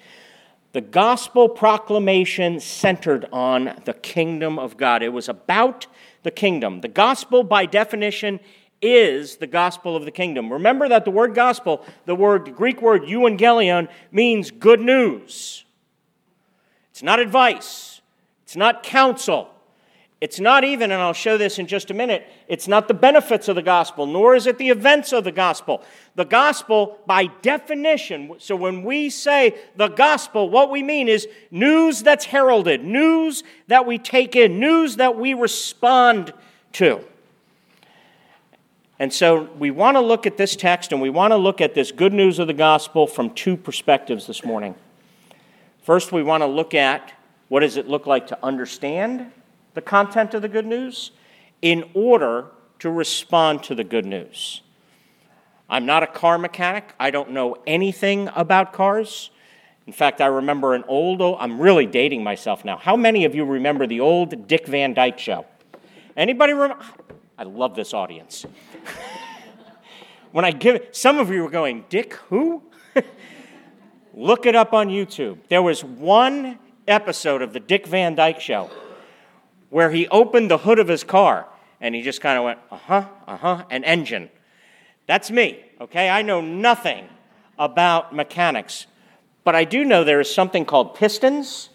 The 0.73 0.81
gospel 0.81 1.47
proclamation 1.47 2.59
centered 2.59 3.27
on 3.31 3.79
the 3.85 3.93
kingdom 3.93 4.57
of 4.57 4.75
God. 4.75 5.03
It 5.03 5.13
was 5.13 5.29
about 5.29 5.85
the 6.23 6.31
kingdom. 6.31 6.81
The 6.81 6.87
gospel, 6.87 7.43
by 7.43 7.67
definition, 7.67 8.39
is 8.81 9.37
the 9.37 9.47
gospel 9.47 9.95
of 9.95 10.03
the 10.03 10.11
kingdom. 10.11 10.51
Remember 10.51 10.89
that 10.89 11.05
the 11.05 11.11
word 11.11 11.35
gospel, 11.35 11.85
the 12.05 12.15
word 12.15 12.45
the 12.45 12.51
Greek 12.51 12.81
word 12.81 13.03
euangelion, 13.03 13.87
means 14.11 14.49
good 14.49 14.81
news. 14.81 15.63
It's 16.91 17.03
not 17.03 17.19
advice. 17.19 18.01
It's 18.43 18.55
not 18.55 18.83
counsel. 18.83 19.52
It's 20.23 20.39
not 20.39 20.63
even, 20.63 20.93
and 20.93 21.01
I'll 21.01 21.11
show 21.11 21.37
this 21.37 21.59
in 21.59 21.67
just 21.67 21.91
a 21.91 21.93
minute, 21.93 22.25
it's 22.47 22.65
not 22.65 22.87
the 22.87 22.93
benefits 22.93 23.49
of 23.49 23.57
the 23.57 23.61
gospel, 23.61 24.05
nor 24.05 24.35
is 24.35 24.47
it 24.47 24.57
the 24.57 24.69
events 24.69 25.11
of 25.11 25.25
the 25.25 25.33
gospel. 25.33 25.83
The 26.15 26.23
gospel, 26.23 26.97
by 27.05 27.25
definition, 27.41 28.35
so 28.37 28.55
when 28.55 28.83
we 28.83 29.09
say 29.09 29.53
the 29.75 29.89
gospel, 29.89 30.49
what 30.49 30.71
we 30.71 30.81
mean 30.81 31.09
is 31.09 31.27
news 31.51 32.03
that's 32.03 32.23
heralded, 32.23 32.85
news 32.85 33.43
that 33.67 33.85
we 33.85 33.97
take 33.97 34.37
in, 34.37 34.61
news 34.61 34.95
that 34.95 35.17
we 35.17 35.33
respond 35.33 36.31
to. 36.71 37.03
And 38.99 39.11
so 39.11 39.49
we 39.59 39.71
want 39.71 39.97
to 39.97 40.01
look 40.01 40.25
at 40.25 40.37
this 40.37 40.55
text 40.55 40.93
and 40.93 41.01
we 41.01 41.09
want 41.09 41.31
to 41.31 41.37
look 41.37 41.59
at 41.59 41.75
this 41.75 41.91
good 41.91 42.13
news 42.13 42.39
of 42.39 42.47
the 42.47 42.53
gospel 42.53 43.07
from 43.07 43.31
two 43.31 43.57
perspectives 43.57 44.25
this 44.25 44.45
morning. 44.45 44.73
First, 45.81 46.13
we 46.13 46.23
want 46.23 46.43
to 46.43 46.47
look 46.47 46.73
at 46.73 47.11
what 47.49 47.59
does 47.59 47.75
it 47.75 47.89
look 47.89 48.07
like 48.07 48.27
to 48.27 48.39
understand 48.41 49.29
the 49.73 49.81
content 49.81 50.33
of 50.33 50.41
the 50.41 50.49
good 50.49 50.65
news 50.65 51.11
in 51.61 51.89
order 51.93 52.47
to 52.79 52.89
respond 52.89 53.63
to 53.63 53.75
the 53.75 53.83
good 53.83 54.05
news. 54.05 54.61
I'm 55.69 55.85
not 55.85 56.03
a 56.03 56.07
car 56.07 56.37
mechanic. 56.37 56.93
I 56.99 57.09
don't 57.09 57.31
know 57.31 57.57
anything 57.65 58.29
about 58.35 58.73
cars. 58.73 59.31
In 59.87 59.93
fact, 59.93 60.21
I 60.21 60.27
remember 60.27 60.75
an 60.75 60.83
old, 60.87 61.21
oh, 61.21 61.37
I'm 61.37 61.59
really 61.59 61.85
dating 61.85 62.23
myself 62.23 62.63
now. 62.63 62.77
How 62.77 62.95
many 62.95 63.25
of 63.25 63.35
you 63.35 63.45
remember 63.45 63.87
the 63.87 63.99
old 63.99 64.47
Dick 64.47 64.67
Van 64.67 64.93
Dyke 64.93 65.19
show? 65.19 65.45
Anybody 66.15 66.53
remember? 66.53 66.83
I 67.37 67.43
love 67.43 67.75
this 67.75 67.93
audience. 67.93 68.45
when 70.31 70.45
I 70.45 70.51
give 70.51 70.87
some 70.91 71.19
of 71.19 71.29
you 71.29 71.41
were 71.41 71.49
going, 71.49 71.85
Dick 71.89 72.13
who? 72.29 72.63
Look 74.13 74.45
it 74.45 74.55
up 74.55 74.73
on 74.73 74.89
YouTube. 74.89 75.39
There 75.49 75.61
was 75.61 75.83
one 75.83 76.59
episode 76.87 77.41
of 77.41 77.53
the 77.53 77.59
Dick 77.59 77.87
Van 77.87 78.13
Dyke 78.13 78.39
show 78.39 78.69
where 79.73 79.89
he 79.89 80.07
opened 80.09 80.51
the 80.51 80.59
hood 80.59 80.77
of 80.77 80.87
his 80.87 81.03
car 81.03 81.47
and 81.81 81.95
he 81.95 82.03
just 82.03 82.21
kind 82.21 82.37
of 82.37 82.43
went, 82.43 82.59
uh 82.69 82.77
huh, 82.77 83.05
uh 83.25 83.37
huh, 83.37 83.65
an 83.71 83.83
engine. 83.83 84.29
That's 85.07 85.31
me, 85.31 85.65
okay? 85.81 86.11
I 86.11 86.21
know 86.21 86.41
nothing 86.41 87.09
about 87.57 88.13
mechanics, 88.13 88.85
but 89.43 89.55
I 89.55 89.63
do 89.63 89.83
know 89.83 90.03
there 90.03 90.19
is 90.19 90.31
something 90.31 90.63
called 90.63 90.93
pistons 90.93 91.69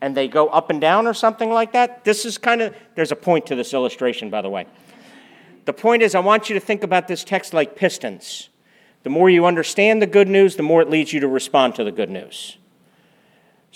and 0.00 0.16
they 0.16 0.28
go 0.28 0.48
up 0.48 0.70
and 0.70 0.80
down 0.80 1.06
or 1.06 1.12
something 1.12 1.50
like 1.50 1.72
that. 1.72 2.04
This 2.04 2.24
is 2.24 2.38
kind 2.38 2.62
of, 2.62 2.74
there's 2.94 3.12
a 3.12 3.16
point 3.16 3.44
to 3.48 3.54
this 3.54 3.74
illustration, 3.74 4.30
by 4.30 4.40
the 4.40 4.48
way. 4.48 4.66
The 5.66 5.74
point 5.74 6.00
is, 6.00 6.14
I 6.14 6.20
want 6.20 6.48
you 6.48 6.54
to 6.54 6.60
think 6.60 6.84
about 6.84 7.06
this 7.06 7.22
text 7.22 7.52
like 7.52 7.76
pistons. 7.76 8.48
The 9.02 9.10
more 9.10 9.28
you 9.28 9.44
understand 9.44 10.00
the 10.00 10.06
good 10.06 10.26
news, 10.26 10.56
the 10.56 10.62
more 10.62 10.80
it 10.80 10.88
leads 10.88 11.12
you 11.12 11.20
to 11.20 11.28
respond 11.28 11.74
to 11.74 11.84
the 11.84 11.92
good 11.92 12.08
news. 12.08 12.56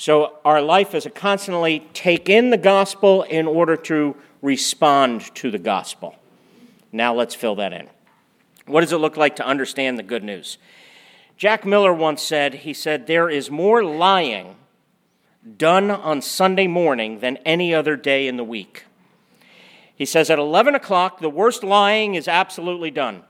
So 0.01 0.39
our 0.47 0.63
life 0.63 0.95
is 0.95 1.03
to 1.03 1.11
constantly 1.11 1.87
take 1.93 2.31
in 2.31 2.49
the 2.49 2.57
gospel 2.57 3.23
in 3.25 3.47
order 3.47 3.77
to 3.77 4.17
respond 4.41 5.35
to 5.35 5.51
the 5.51 5.59
gospel. 5.59 6.17
Now 6.91 7.13
let's 7.13 7.35
fill 7.35 7.57
that 7.57 7.75
in. 7.75 7.87
What 8.65 8.81
does 8.81 8.93
it 8.93 8.97
look 8.97 9.19
like 9.19 9.37
to 9.37 9.47
understand 9.47 9.99
the 9.99 10.03
good 10.03 10.25
news? 10.25 10.57
Jack 11.37 11.67
Miller 11.67 11.93
once 11.93 12.23
said, 12.23 12.55
he 12.55 12.73
said, 12.73 13.07
there 13.07 13.29
is 13.29 13.51
more 13.51 13.85
lying 13.85 14.57
done 15.59 15.91
on 15.91 16.23
Sunday 16.23 16.67
morning 16.67 17.21
than 17.21 17.37
any 17.45 17.75
other 17.75 17.95
day 17.95 18.27
in 18.27 18.39
the 18.39 18.43
week. 18.45 18.87
He 19.95 20.07
says, 20.07 20.31
at 20.31 20.39
11 20.39 20.75
o'clock, 20.75 21.21
the 21.21 21.29
worst 21.29 21.63
lying 21.63 22.15
is 22.15 22.27
absolutely 22.27 22.91
done. 22.91 23.23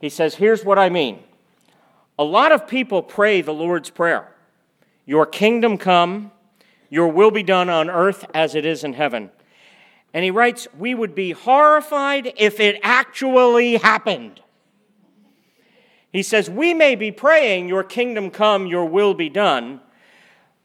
He 0.00 0.08
says, 0.08 0.36
here's 0.36 0.64
what 0.64 0.78
I 0.78 0.88
mean. 0.88 1.18
A 2.18 2.24
lot 2.24 2.52
of 2.52 2.66
people 2.66 3.02
pray 3.02 3.42
the 3.42 3.52
Lord's 3.52 3.90
Prayer. 3.90 4.32
Your 5.08 5.24
kingdom 5.24 5.78
come, 5.78 6.32
your 6.90 7.08
will 7.08 7.30
be 7.30 7.42
done 7.42 7.70
on 7.70 7.88
earth 7.88 8.26
as 8.34 8.54
it 8.54 8.66
is 8.66 8.84
in 8.84 8.92
heaven. 8.92 9.30
And 10.12 10.22
he 10.22 10.30
writes, 10.30 10.68
We 10.76 10.94
would 10.94 11.14
be 11.14 11.30
horrified 11.30 12.34
if 12.36 12.60
it 12.60 12.78
actually 12.82 13.78
happened. 13.78 14.42
He 16.12 16.22
says, 16.22 16.50
We 16.50 16.74
may 16.74 16.94
be 16.94 17.10
praying, 17.10 17.68
Your 17.68 17.84
kingdom 17.84 18.30
come, 18.30 18.66
your 18.66 18.84
will 18.84 19.14
be 19.14 19.30
done, 19.30 19.80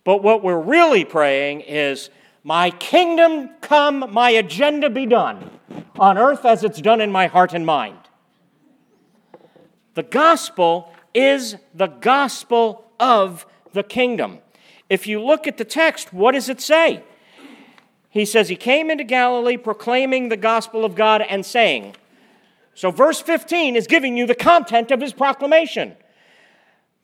but 0.04 0.22
what 0.22 0.44
we're 0.44 0.60
really 0.60 1.06
praying 1.06 1.62
is, 1.62 2.10
My 2.44 2.70
kingdom 2.70 3.50
come, 3.62 4.12
my 4.12 4.32
agenda 4.32 4.90
be 4.90 5.06
done, 5.06 5.52
on 5.98 6.18
earth 6.18 6.44
as 6.44 6.66
it's 6.66 6.82
done 6.82 7.00
in 7.00 7.14
my 7.14 7.28
heart 7.28 7.54
and 7.54 7.66
mind. 7.66 8.00
The 9.94 10.04
gospel 10.04 10.94
is 11.14 11.56
the 11.74 11.88
gospel 11.88 12.92
of 13.00 13.46
the 13.74 13.84
kingdom. 13.84 14.40
If 14.90 15.08
you 15.08 15.22
look 15.22 15.48
at 15.48 15.58
the 15.58 15.66
text, 15.66 16.14
what 16.14 16.32
does 16.32 16.50
it 16.50 16.62
say? 16.62 17.04
He 18.10 18.26
says, 18.26 18.50
He 18.50 18.56
came 18.56 18.90
into 18.90 19.04
Galilee 19.04 19.58
proclaiming 19.58 20.30
the 20.30 20.38
gospel 20.38 20.86
of 20.86 20.96
God 20.96 21.22
and 21.22 21.46
saying, 21.46 21.96
so, 22.76 22.92
verse 22.92 23.22
15 23.22 23.76
is 23.76 23.88
giving 23.88 24.18
you 24.18 24.26
the 24.26 24.36
content 24.36 24.92
of 24.92 25.00
his 25.00 25.14
proclamation. 25.14 25.96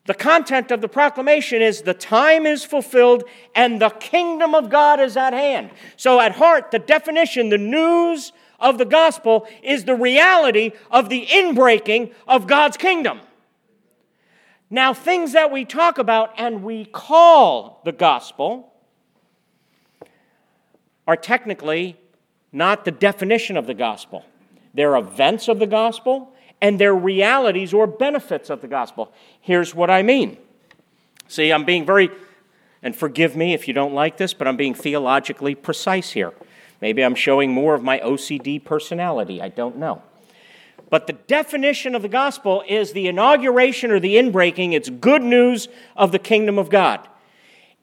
The 0.06 0.14
content 0.14 0.70
of 0.70 0.80
the 0.80 0.88
proclamation 0.88 1.62
is 1.62 1.82
the 1.82 1.94
time 1.94 2.46
is 2.46 2.64
fulfilled 2.64 3.24
and 3.54 3.80
the 3.80 3.90
kingdom 3.90 4.54
of 4.54 4.68
God 4.68 4.98
is 4.98 5.16
at 5.16 5.32
hand. 5.32 5.70
So, 5.96 6.18
at 6.20 6.32
heart, 6.32 6.72
the 6.72 6.80
definition, 6.80 7.50
the 7.50 7.58
news 7.58 8.32
of 8.58 8.78
the 8.78 8.84
gospel 8.84 9.46
is 9.62 9.84
the 9.84 9.94
reality 9.94 10.72
of 10.90 11.08
the 11.08 11.26
inbreaking 11.26 12.12
of 12.26 12.46
God's 12.46 12.76
kingdom. 12.76 13.20
Now, 14.70 14.94
things 14.94 15.32
that 15.32 15.50
we 15.50 15.64
talk 15.64 15.98
about 15.98 16.32
and 16.38 16.62
we 16.62 16.84
call 16.84 17.80
the 17.84 17.92
gospel 17.92 18.72
are 21.08 21.16
technically 21.16 21.96
not 22.52 22.84
the 22.84 22.92
definition 22.92 23.56
of 23.56 23.66
the 23.66 23.74
gospel. 23.74 24.24
They're 24.72 24.96
events 24.96 25.48
of 25.48 25.58
the 25.58 25.66
gospel 25.66 26.32
and 26.60 26.78
they're 26.78 26.94
realities 26.94 27.74
or 27.74 27.88
benefits 27.88 28.48
of 28.48 28.60
the 28.60 28.68
gospel. 28.68 29.12
Here's 29.40 29.74
what 29.74 29.90
I 29.90 30.02
mean. 30.02 30.36
See, 31.26 31.52
I'm 31.52 31.64
being 31.64 31.84
very, 31.84 32.10
and 32.82 32.94
forgive 32.94 33.34
me 33.34 33.54
if 33.54 33.66
you 33.66 33.74
don't 33.74 33.94
like 33.94 34.18
this, 34.18 34.34
but 34.34 34.46
I'm 34.46 34.56
being 34.56 34.74
theologically 34.74 35.56
precise 35.56 36.12
here. 36.12 36.32
Maybe 36.80 37.02
I'm 37.02 37.14
showing 37.16 37.52
more 37.52 37.74
of 37.74 37.82
my 37.82 37.98
OCD 37.98 38.64
personality. 38.64 39.42
I 39.42 39.48
don't 39.48 39.76
know. 39.76 40.02
But 40.90 41.06
the 41.06 41.12
definition 41.14 41.94
of 41.94 42.02
the 42.02 42.08
gospel 42.08 42.64
is 42.68 42.92
the 42.92 43.06
inauguration 43.06 43.92
or 43.92 44.00
the 44.00 44.16
inbreaking. 44.16 44.72
It's 44.72 44.90
good 44.90 45.22
news 45.22 45.68
of 45.96 46.10
the 46.10 46.18
kingdom 46.18 46.58
of 46.58 46.68
God. 46.68 47.08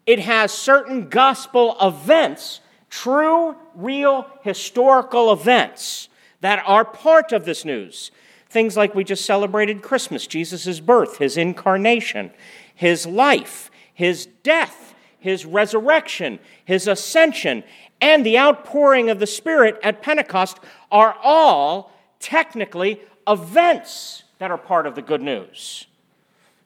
It 0.06 0.20
has 0.20 0.52
certain 0.52 1.10
gospel 1.10 1.76
events, 1.82 2.60
true, 2.90 3.56
real, 3.74 4.28
historical 4.44 5.32
events 5.32 6.10
that 6.42 6.62
are 6.68 6.86
part 6.86 7.32
of 7.32 7.46
this 7.46 7.66
news. 7.66 8.12
Things 8.50 8.78
like 8.78 8.94
we 8.94 9.04
just 9.04 9.26
celebrated 9.26 9.82
Christmas, 9.82 10.28
Jesus' 10.28 10.80
birth, 10.80 11.18
his 11.18 11.38
incarnation, 11.38 12.32
his 12.74 13.06
life, 13.06 13.72
his 13.94 14.28
death, 14.44 14.94
his 15.18 15.46
resurrection, 15.46 16.40
his 16.64 16.88
ascension, 16.88 17.64
and 18.00 18.26
the 18.26 18.38
outpouring 18.38 19.10
of 19.10 19.20
the 19.20 19.28
Spirit 19.28 19.78
at 19.84 20.02
Pentecost 20.02 20.60
are 20.92 21.16
all 21.24 21.92
technically 22.20 23.02
events 23.28 24.24
that 24.40 24.52
are 24.52 24.58
part 24.58 24.86
of 24.86 24.96
the 24.96 25.02
good 25.02 25.22
news. 25.22 25.88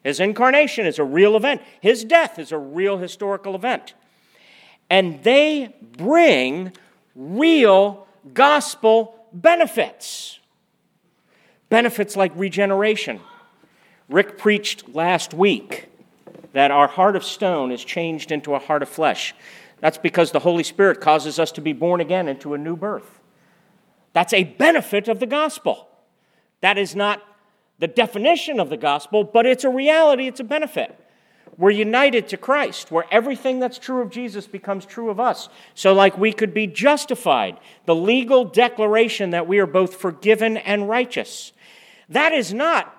His 0.04 0.20
incarnation 0.20 0.86
is 0.86 1.00
a 1.00 1.04
real 1.04 1.36
event, 1.36 1.62
his 1.80 2.04
death 2.04 2.40
is 2.40 2.52
a 2.52 2.58
real 2.58 2.98
historical 2.98 3.56
event. 3.56 3.94
And 4.90 5.24
they 5.24 5.74
bring 5.98 6.74
real 7.16 8.08
gospel 8.34 9.16
benefits. 9.32 10.40
Benefits 11.70 12.16
like 12.16 12.32
regeneration. 12.36 13.22
Rick 14.10 14.38
preached 14.38 14.94
last 14.94 15.34
week 15.34 15.88
that 16.52 16.72
our 16.72 16.88
heart 16.88 17.16
of 17.16 17.24
stone 17.24 17.72
is 17.72 17.84
changed 17.86 18.32
into 18.32 18.54
a 18.54 18.60
heart 18.60 18.84
of 18.84 18.90
flesh. 18.90 19.34
That's 19.80 19.98
because 19.98 20.32
the 20.32 20.40
Holy 20.40 20.64
Spirit 20.64 21.00
causes 21.00 21.40
us 21.40 21.52
to 21.54 21.62
be 21.62 21.72
born 21.72 22.02
again 22.02 22.28
into 22.28 22.54
a 22.54 22.58
new 22.58 22.76
birth. 22.76 23.21
That's 24.14 24.34
a 24.34 24.44
benefit 24.44 25.08
of 25.08 25.20
the 25.20 25.26
gospel. 25.26 25.88
That 26.62 26.78
is 26.78 26.96
not 26.96 27.22
the 27.80 27.88
definition 27.88 28.60
of 28.60 28.70
the 28.70 28.78
gospel, 28.78 29.24
but 29.24 29.46
it's 29.46 29.64
a 29.64 29.70
reality, 29.70 30.28
it's 30.28 30.40
a 30.40 30.46
benefit. 30.46 30.98
We're 31.58 31.72
united 31.72 32.28
to 32.30 32.38
Christ, 32.38 32.92
where 32.92 33.06
everything 33.12 33.60
that's 33.60 33.78
true 33.78 34.02
of 34.02 34.10
Jesus 34.10 34.48
becomes 34.48 34.86
true 34.86 35.10
of 35.10 35.20
us. 35.20 35.50
So, 35.76 35.94
like 35.94 36.18
we 36.18 36.32
could 36.32 36.54
be 36.54 36.68
justified, 36.68 37.60
the 37.86 37.96
legal 37.96 38.46
declaration 38.46 39.32
that 39.32 39.48
we 39.48 39.60
are 39.60 39.68
both 39.68 39.96
forgiven 39.96 40.58
and 40.58 40.88
righteous. 40.88 41.52
That 42.10 42.32
is 42.34 42.54
not 42.54 42.98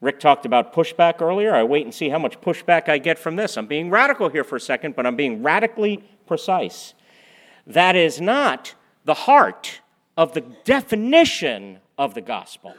Rick 0.00 0.20
talked 0.20 0.46
about 0.46 0.72
pushback 0.72 1.20
earlier. 1.20 1.54
I 1.54 1.64
wait 1.64 1.84
and 1.84 1.92
see 1.92 2.08
how 2.08 2.18
much 2.18 2.40
pushback 2.40 2.88
I 2.88 2.98
get 2.98 3.18
from 3.18 3.36
this. 3.36 3.56
I'm 3.56 3.66
being 3.66 3.90
radical 3.90 4.28
here 4.28 4.44
for 4.44 4.56
a 4.56 4.60
second, 4.60 4.94
but 4.94 5.06
I'm 5.06 5.16
being 5.16 5.42
radically 5.42 6.04
precise. 6.26 6.94
That 7.66 7.96
is 7.96 8.20
not 8.20 8.74
the 9.08 9.14
heart 9.14 9.80
of 10.18 10.34
the 10.34 10.42
definition 10.64 11.78
of 11.96 12.12
the 12.12 12.20
gospel. 12.20 12.74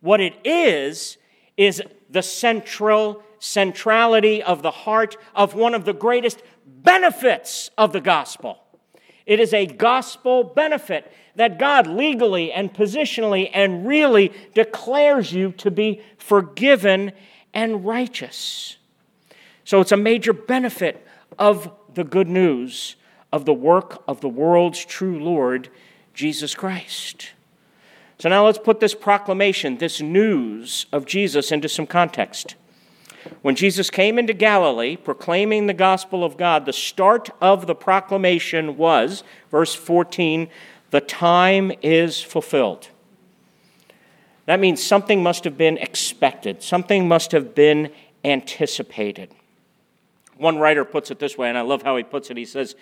What 0.00 0.20
it 0.20 0.34
is, 0.44 1.16
is 1.56 1.80
the 2.10 2.22
central 2.22 3.22
centrality 3.38 4.42
of 4.42 4.62
the 4.62 4.72
heart 4.72 5.16
of 5.32 5.54
one 5.54 5.72
of 5.72 5.84
the 5.84 5.92
greatest 5.92 6.42
benefits 6.66 7.70
of 7.78 7.92
the 7.92 8.00
gospel. 8.00 8.58
It 9.26 9.38
is 9.38 9.54
a 9.54 9.64
gospel 9.64 10.42
benefit 10.42 11.12
that 11.36 11.56
God 11.56 11.86
legally 11.86 12.50
and 12.50 12.74
positionally 12.74 13.48
and 13.54 13.86
really 13.86 14.32
declares 14.54 15.32
you 15.32 15.52
to 15.58 15.70
be 15.70 16.02
forgiven 16.18 17.12
and 17.52 17.84
righteous. 17.84 18.76
So 19.62 19.80
it's 19.80 19.92
a 19.92 19.96
major 19.96 20.32
benefit 20.32 21.06
of 21.38 21.70
the 21.94 22.02
good 22.02 22.28
news 22.28 22.96
of 23.34 23.46
the 23.46 23.52
work 23.52 24.00
of 24.06 24.20
the 24.20 24.28
world's 24.28 24.84
true 24.84 25.18
Lord, 25.18 25.68
Jesus 26.14 26.54
Christ. 26.54 27.30
So 28.20 28.28
now 28.28 28.46
let's 28.46 28.58
put 28.58 28.78
this 28.78 28.94
proclamation, 28.94 29.78
this 29.78 30.00
news 30.00 30.86
of 30.92 31.04
Jesus, 31.04 31.50
into 31.50 31.68
some 31.68 31.88
context. 31.88 32.54
When 33.42 33.56
Jesus 33.56 33.90
came 33.90 34.20
into 34.20 34.34
Galilee 34.34 34.94
proclaiming 34.94 35.66
the 35.66 35.74
gospel 35.74 36.22
of 36.22 36.36
God, 36.36 36.64
the 36.64 36.72
start 36.72 37.28
of 37.40 37.66
the 37.66 37.74
proclamation 37.74 38.76
was, 38.76 39.24
verse 39.50 39.74
14, 39.74 40.48
the 40.92 41.00
time 41.00 41.72
is 41.82 42.22
fulfilled. 42.22 42.86
That 44.46 44.60
means 44.60 44.80
something 44.80 45.24
must 45.24 45.42
have 45.42 45.58
been 45.58 45.78
expected, 45.78 46.62
something 46.62 47.08
must 47.08 47.32
have 47.32 47.52
been 47.52 47.90
anticipated. 48.22 49.30
One 50.36 50.58
writer 50.58 50.84
puts 50.84 51.10
it 51.10 51.18
this 51.18 51.36
way, 51.36 51.48
and 51.48 51.58
I 51.58 51.62
love 51.62 51.82
how 51.82 51.96
he 51.96 52.04
puts 52.04 52.30
it. 52.30 52.36
He 52.36 52.44
says, 52.44 52.76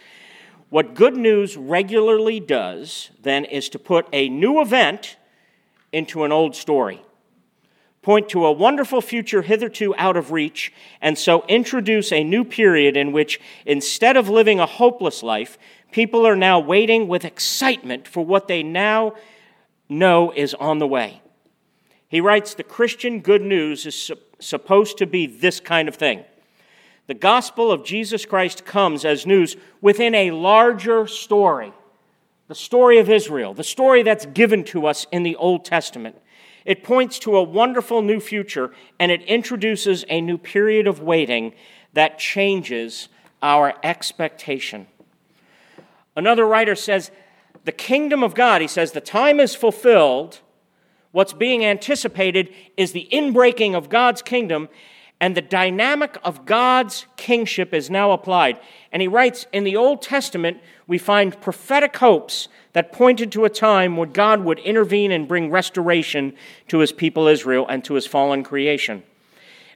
What 0.73 0.95
good 0.95 1.19
news 1.19 1.55
regularly 1.55 2.41
does, 2.41 3.11
then, 3.21 3.45
is 3.45 3.69
to 3.69 3.79
put 3.79 4.09
a 4.11 4.31
new 4.31 4.59
event 4.59 5.19
into 5.93 6.25
an 6.25 6.33
old 6.33 6.57
story 6.57 7.03
point 8.01 8.31
to 8.31 8.47
a 8.47 8.53
wonderful 8.53 9.03
future 9.03 9.43
hitherto 9.43 9.95
out 9.99 10.17
of 10.17 10.33
reach, 10.33 10.73
and 11.03 11.19
so 11.19 11.45
introduce 11.47 12.11
a 12.11 12.25
new 12.25 12.43
period 12.43 12.97
in 12.97 13.13
which, 13.13 13.39
instead 13.67 14.17
of 14.17 14.31
living 14.31 14.59
a 14.59 14.65
hopeless 14.65 15.23
life, 15.23 15.59
people 15.91 16.27
are 16.27 16.35
now 16.35 16.59
waiting 16.59 17.07
with 17.07 17.23
excitement 17.23 18.09
for 18.09 18.25
what 18.25 18.49
they 18.49 18.63
now 18.63 19.13
know 19.91 20.33
is 20.35 20.55
on 20.55 20.79
the 20.79 20.87
way. 20.87 21.21
He 22.09 22.19
writes 22.19 22.55
The 22.55 22.65
Christian 22.65 23.21
good 23.21 23.43
news 23.43 23.85
is 23.85 23.95
su- 23.95 24.17
supposed 24.39 24.97
to 24.97 25.07
be 25.07 25.27
this 25.27 25.61
kind 25.61 25.87
of 25.87 25.97
thing. 25.97 26.25
The 27.07 27.15
gospel 27.15 27.73
of 27.73 27.85
Jesus 27.85 28.25
Christ 28.25 28.65
comes 28.65 29.05
as 29.05 29.27
news 29.27 29.57
within 29.81 30.15
a 30.15 30.31
larger 30.31 31.07
story 31.07 31.73
the 32.49 32.57
story 32.57 32.99
of 32.99 33.09
Israel, 33.09 33.55
the 33.55 33.65
story 33.65 34.03
that's 34.03 34.27
given 34.27 34.63
to 34.63 34.87
us 34.87 35.07
in 35.11 35.23
the 35.23 35.37
Old 35.37 35.65
Testament. 35.65 36.17
It 36.67 36.85
points 36.85 37.19
to 37.21 37.37
a 37.37 37.43
wonderful 37.43 38.03
new 38.03 38.21
future 38.21 38.73
and 39.01 39.11
it 39.11 39.23
introduces 39.23 40.05
a 40.11 40.21
new 40.21 40.37
period 40.37 40.87
of 40.87 41.01
waiting 41.01 41.55
that 41.95 42.19
changes 42.19 43.09
our 43.41 43.75
expectation. 43.83 44.87
Another 46.15 46.47
writer 46.47 46.75
says, 46.75 47.11
The 47.65 47.73
kingdom 47.73 48.23
of 48.23 48.35
God, 48.35 48.61
he 48.61 48.69
says, 48.69 48.93
the 48.93 49.01
time 49.01 49.41
is 49.41 49.55
fulfilled. 49.55 50.41
What's 51.11 51.33
being 51.33 51.65
anticipated 51.65 52.53
is 52.77 52.93
the 52.93 53.09
inbreaking 53.11 53.75
of 53.75 53.89
God's 53.89 54.21
kingdom, 54.21 54.69
and 55.23 55.37
the 55.37 55.41
dynamic 55.41 56.19
of 56.25 56.45
God's 56.45 57.07
kingship 57.17 57.73
is 57.73 57.89
now 57.89 58.11
applied. 58.11 58.59
And 58.91 59.01
he 59.01 59.07
writes, 59.07 59.47
In 59.53 59.63
the 59.63 59.77
Old 59.77 60.03
Testament, 60.03 60.59
we 60.89 60.99
find 60.99 61.41
prophetic 61.41 61.97
hopes 61.99 62.49
that 62.73 62.91
pointed 62.91 63.31
to 63.31 63.45
a 63.45 63.49
time 63.49 63.97
when 63.97 64.11
God 64.11 64.41
would 64.41 64.59
intervene 64.59 65.13
and 65.13 65.29
bring 65.29 65.49
restoration 65.49 66.35
to 66.67 66.79
his 66.79 66.91
people 66.91 67.29
Israel 67.29 67.65
and 67.69 67.85
to 67.85 67.95
his 67.95 68.05
fallen 68.05 68.43
creation. 68.43 69.05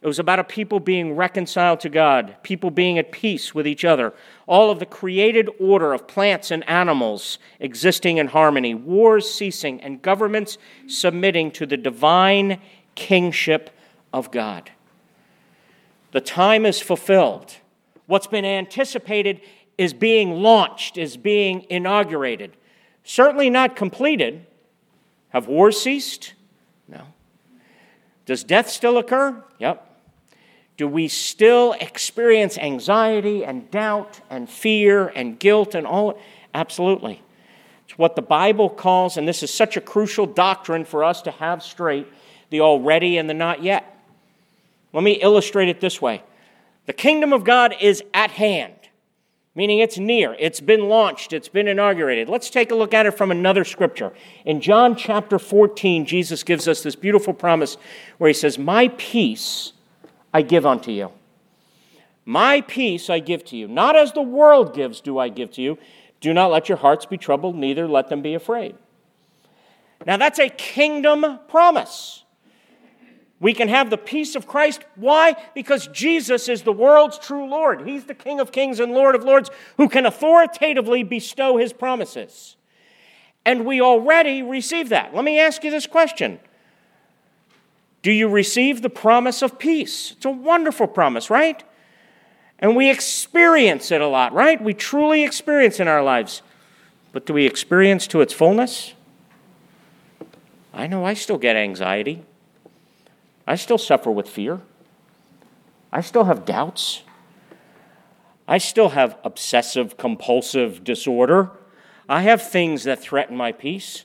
It 0.02 0.08
was 0.08 0.18
about 0.18 0.40
a 0.40 0.44
people 0.44 0.80
being 0.80 1.14
reconciled 1.14 1.78
to 1.80 1.90
God, 1.90 2.34
people 2.42 2.72
being 2.72 2.98
at 2.98 3.12
peace 3.12 3.54
with 3.54 3.68
each 3.68 3.84
other, 3.84 4.14
all 4.48 4.72
of 4.72 4.80
the 4.80 4.84
created 4.84 5.48
order 5.60 5.92
of 5.92 6.08
plants 6.08 6.50
and 6.50 6.68
animals 6.68 7.38
existing 7.60 8.18
in 8.18 8.26
harmony, 8.26 8.74
wars 8.74 9.30
ceasing, 9.30 9.80
and 9.80 10.02
governments 10.02 10.58
submitting 10.88 11.52
to 11.52 11.66
the 11.66 11.76
divine 11.76 12.60
kingship 12.96 13.70
of 14.12 14.32
God. 14.32 14.72
The 16.12 16.20
time 16.20 16.64
is 16.64 16.80
fulfilled. 16.80 17.56
What's 18.06 18.26
been 18.26 18.44
anticipated 18.44 19.40
is 19.76 19.92
being 19.92 20.42
launched, 20.42 20.96
is 20.96 21.16
being 21.16 21.66
inaugurated. 21.68 22.56
Certainly 23.04 23.50
not 23.50 23.76
completed. 23.76 24.46
Have 25.30 25.48
wars 25.48 25.80
ceased? 25.80 26.34
No. 26.88 27.02
Does 28.24 28.44
death 28.44 28.68
still 28.68 28.98
occur? 28.98 29.42
Yep. 29.58 29.82
Do 30.76 30.88
we 30.88 31.08
still 31.08 31.72
experience 31.80 32.58
anxiety 32.58 33.44
and 33.44 33.70
doubt 33.70 34.20
and 34.28 34.48
fear 34.48 35.08
and 35.08 35.38
guilt 35.38 35.74
and 35.74 35.86
all? 35.86 36.18
Absolutely. 36.54 37.22
It's 37.88 37.96
what 37.96 38.16
the 38.16 38.22
Bible 38.22 38.68
calls, 38.68 39.16
and 39.16 39.26
this 39.26 39.42
is 39.42 39.52
such 39.52 39.76
a 39.76 39.80
crucial 39.80 40.26
doctrine 40.26 40.84
for 40.84 41.04
us 41.04 41.22
to 41.22 41.30
have 41.30 41.62
straight 41.62 42.06
the 42.50 42.60
already 42.60 43.16
and 43.16 43.28
the 43.28 43.34
not 43.34 43.62
yet. 43.62 43.95
Let 44.92 45.02
me 45.02 45.12
illustrate 45.12 45.68
it 45.68 45.80
this 45.80 46.00
way 46.00 46.22
The 46.86 46.92
kingdom 46.92 47.32
of 47.32 47.44
God 47.44 47.74
is 47.80 48.02
at 48.14 48.30
hand 48.30 48.76
meaning 49.56 49.78
it's 49.78 49.98
near, 49.98 50.36
it's 50.38 50.60
been 50.60 50.88
launched, 50.88 51.32
it's 51.32 51.48
been 51.48 51.66
inaugurated. 51.66 52.28
Let's 52.28 52.50
take 52.50 52.70
a 52.70 52.74
look 52.74 52.94
at 52.94 53.06
it 53.06 53.12
from 53.12 53.30
another 53.30 53.64
scripture. 53.64 54.12
In 54.44 54.60
John 54.60 54.94
chapter 54.94 55.38
14, 55.38 56.04
Jesus 56.04 56.44
gives 56.44 56.68
us 56.68 56.82
this 56.82 56.94
beautiful 56.94 57.32
promise 57.32 57.78
where 58.18 58.28
he 58.28 58.34
says, 58.34 58.58
My 58.58 58.88
peace 58.88 59.72
I 60.32 60.42
give 60.42 60.66
unto 60.66 60.92
you. 60.92 61.10
My 62.26 62.60
peace 62.60 63.08
I 63.08 63.18
give 63.18 63.44
to 63.46 63.56
you. 63.56 63.66
Not 63.66 63.96
as 63.96 64.12
the 64.12 64.22
world 64.22 64.74
gives, 64.74 65.00
do 65.00 65.18
I 65.18 65.30
give 65.30 65.50
to 65.52 65.62
you. 65.62 65.78
Do 66.20 66.34
not 66.34 66.50
let 66.50 66.68
your 66.68 66.78
hearts 66.78 67.06
be 67.06 67.16
troubled, 67.16 67.56
neither 67.56 67.88
let 67.88 68.08
them 68.08 68.20
be 68.20 68.34
afraid. 68.34 68.76
Now, 70.04 70.18
that's 70.18 70.38
a 70.38 70.50
kingdom 70.50 71.40
promise. 71.48 72.24
We 73.38 73.52
can 73.52 73.68
have 73.68 73.90
the 73.90 73.98
peace 73.98 74.34
of 74.34 74.46
Christ. 74.46 74.82
Why? 74.94 75.36
Because 75.54 75.88
Jesus 75.88 76.48
is 76.48 76.62
the 76.62 76.72
world's 76.72 77.18
true 77.18 77.46
Lord. 77.48 77.86
He's 77.86 78.04
the 78.04 78.14
King 78.14 78.40
of 78.40 78.50
kings 78.50 78.80
and 78.80 78.92
Lord 78.92 79.14
of 79.14 79.24
lords 79.24 79.50
who 79.76 79.88
can 79.88 80.06
authoritatively 80.06 81.02
bestow 81.02 81.58
his 81.58 81.72
promises. 81.72 82.56
And 83.44 83.66
we 83.66 83.80
already 83.80 84.42
receive 84.42 84.88
that. 84.88 85.14
Let 85.14 85.24
me 85.24 85.38
ask 85.38 85.62
you 85.62 85.70
this 85.70 85.86
question 85.86 86.40
Do 88.02 88.10
you 88.10 88.28
receive 88.28 88.80
the 88.80 88.90
promise 88.90 89.42
of 89.42 89.58
peace? 89.58 90.12
It's 90.12 90.24
a 90.24 90.30
wonderful 90.30 90.86
promise, 90.86 91.28
right? 91.28 91.62
And 92.58 92.74
we 92.74 92.90
experience 92.90 93.90
it 93.90 94.00
a 94.00 94.08
lot, 94.08 94.32
right? 94.32 94.60
We 94.62 94.72
truly 94.72 95.24
experience 95.24 95.78
in 95.78 95.88
our 95.88 96.02
lives. 96.02 96.40
But 97.12 97.26
do 97.26 97.34
we 97.34 97.44
experience 97.44 98.06
to 98.08 98.22
its 98.22 98.32
fullness? 98.32 98.94
I 100.72 100.86
know 100.86 101.04
I 101.04 101.12
still 101.14 101.38
get 101.38 101.54
anxiety. 101.54 102.24
I 103.46 103.54
still 103.54 103.78
suffer 103.78 104.10
with 104.10 104.28
fear. 104.28 104.60
I 105.92 106.00
still 106.00 106.24
have 106.24 106.44
doubts. 106.44 107.02
I 108.48 108.58
still 108.58 108.90
have 108.90 109.18
obsessive 109.24 109.96
compulsive 109.96 110.84
disorder. 110.84 111.50
I 112.08 112.22
have 112.22 112.42
things 112.42 112.84
that 112.84 113.00
threaten 113.00 113.36
my 113.36 113.52
peace. 113.52 114.04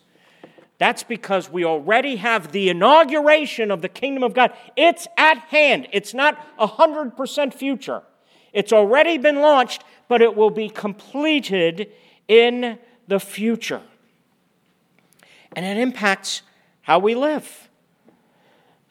That's 0.77 1.03
because 1.03 1.49
we 1.49 1.63
already 1.63 2.15
have 2.15 2.51
the 2.51 2.69
inauguration 2.69 3.69
of 3.69 3.81
the 3.81 3.89
kingdom 3.89 4.23
of 4.23 4.33
God. 4.33 4.51
It's 4.75 5.07
at 5.15 5.37
hand. 5.37 5.87
It's 5.91 6.13
not 6.13 6.39
100% 6.57 7.53
future. 7.53 8.01
It's 8.51 8.73
already 8.73 9.19
been 9.19 9.41
launched, 9.41 9.83
but 10.07 10.21
it 10.21 10.35
will 10.35 10.49
be 10.49 10.69
completed 10.69 11.91
in 12.27 12.79
the 13.07 13.19
future. 13.19 13.81
And 15.55 15.65
it 15.65 15.77
impacts 15.77 16.41
how 16.81 16.97
we 16.97 17.13
live. 17.13 17.69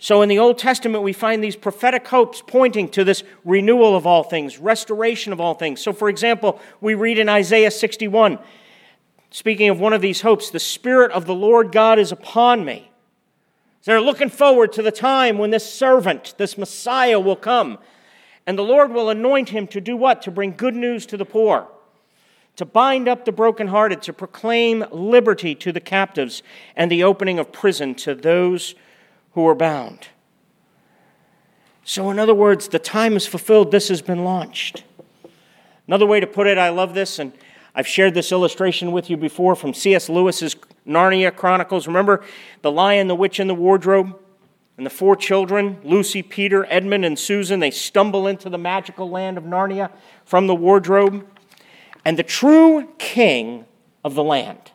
So 0.02 0.22
in 0.22 0.30
the 0.30 0.38
Old 0.38 0.56
Testament, 0.56 1.04
we 1.04 1.12
find 1.12 1.44
these 1.44 1.56
prophetic 1.56 2.08
hopes 2.08 2.42
pointing 2.44 2.88
to 2.92 3.04
this 3.04 3.22
renewal 3.44 3.94
of 3.94 4.06
all 4.06 4.22
things, 4.22 4.58
restoration 4.58 5.30
of 5.30 5.42
all 5.42 5.52
things. 5.52 5.82
So, 5.82 5.92
for 5.92 6.08
example, 6.08 6.58
we 6.80 6.94
read 6.94 7.18
in 7.18 7.28
Isaiah 7.28 7.70
61, 7.70 8.38
speaking 9.30 9.68
of 9.68 9.78
one 9.78 9.92
of 9.92 10.00
these 10.00 10.22
hopes, 10.22 10.48
the 10.48 10.58
Spirit 10.58 11.12
of 11.12 11.26
the 11.26 11.34
Lord 11.34 11.70
God 11.70 11.98
is 11.98 12.12
upon 12.12 12.64
me. 12.64 12.90
They're 13.84 14.00
looking 14.00 14.30
forward 14.30 14.72
to 14.72 14.82
the 14.82 14.90
time 14.90 15.36
when 15.36 15.50
this 15.50 15.70
servant, 15.70 16.34
this 16.38 16.56
Messiah, 16.56 17.20
will 17.20 17.36
come. 17.36 17.78
And 18.46 18.56
the 18.56 18.62
Lord 18.62 18.92
will 18.92 19.10
anoint 19.10 19.50
him 19.50 19.66
to 19.66 19.82
do 19.82 19.98
what? 19.98 20.22
To 20.22 20.30
bring 20.30 20.52
good 20.52 20.74
news 20.74 21.04
to 21.06 21.18
the 21.18 21.26
poor, 21.26 21.68
to 22.56 22.64
bind 22.64 23.06
up 23.06 23.26
the 23.26 23.32
brokenhearted, 23.32 24.00
to 24.02 24.14
proclaim 24.14 24.82
liberty 24.90 25.54
to 25.56 25.72
the 25.72 25.80
captives, 25.80 26.42
and 26.74 26.90
the 26.90 27.04
opening 27.04 27.38
of 27.38 27.52
prison 27.52 27.94
to 27.96 28.14
those 28.14 28.74
who 29.32 29.46
are 29.46 29.54
bound. 29.54 30.08
So, 31.84 32.10
in 32.10 32.18
other 32.18 32.34
words, 32.34 32.68
the 32.68 32.78
time 32.78 33.16
is 33.16 33.26
fulfilled, 33.26 33.70
this 33.70 33.88
has 33.88 34.02
been 34.02 34.24
launched. 34.24 34.84
Another 35.86 36.06
way 36.06 36.20
to 36.20 36.26
put 36.26 36.46
it, 36.46 36.58
I 36.58 36.68
love 36.68 36.94
this, 36.94 37.18
and 37.18 37.32
I've 37.74 37.86
shared 37.86 38.14
this 38.14 38.32
illustration 38.32 38.92
with 38.92 39.10
you 39.10 39.16
before 39.16 39.54
from 39.54 39.74
C.S. 39.74 40.08
Lewis's 40.08 40.56
Narnia 40.86 41.34
Chronicles. 41.34 41.86
Remember 41.86 42.22
the 42.62 42.70
lion, 42.70 43.08
the 43.08 43.14
witch, 43.14 43.38
and 43.38 43.48
the 43.48 43.54
wardrobe? 43.54 44.18
And 44.76 44.86
the 44.86 44.90
four 44.90 45.14
children, 45.14 45.78
Lucy, 45.84 46.22
Peter, 46.22 46.64
Edmund, 46.70 47.04
and 47.04 47.18
Susan, 47.18 47.60
they 47.60 47.70
stumble 47.70 48.26
into 48.26 48.48
the 48.48 48.56
magical 48.56 49.10
land 49.10 49.36
of 49.36 49.44
Narnia 49.44 49.90
from 50.24 50.46
the 50.46 50.54
wardrobe. 50.54 51.26
And 52.04 52.18
the 52.18 52.22
true 52.22 52.88
king 52.98 53.66
of 54.02 54.14
the 54.14 54.24
land, 54.24 54.70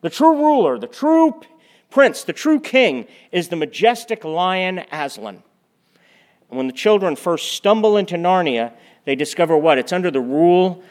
the 0.00 0.10
true 0.10 0.36
ruler, 0.36 0.78
the 0.78 0.86
true 0.86 1.40
prince, 1.92 2.24
the 2.24 2.32
true 2.32 2.58
king, 2.58 3.06
is 3.30 3.48
the 3.48 3.56
majestic 3.56 4.24
lion 4.24 4.84
Aslan. 4.90 5.42
And 6.48 6.58
when 6.58 6.66
the 6.66 6.72
children 6.72 7.16
first 7.16 7.52
stumble 7.52 7.96
into 7.96 8.16
Narnia, 8.16 8.72
they 9.04 9.14
discover 9.14 9.56
what? 9.56 9.78
It's 9.78 9.92
under 9.92 10.10
the 10.10 10.20
rule 10.20 10.82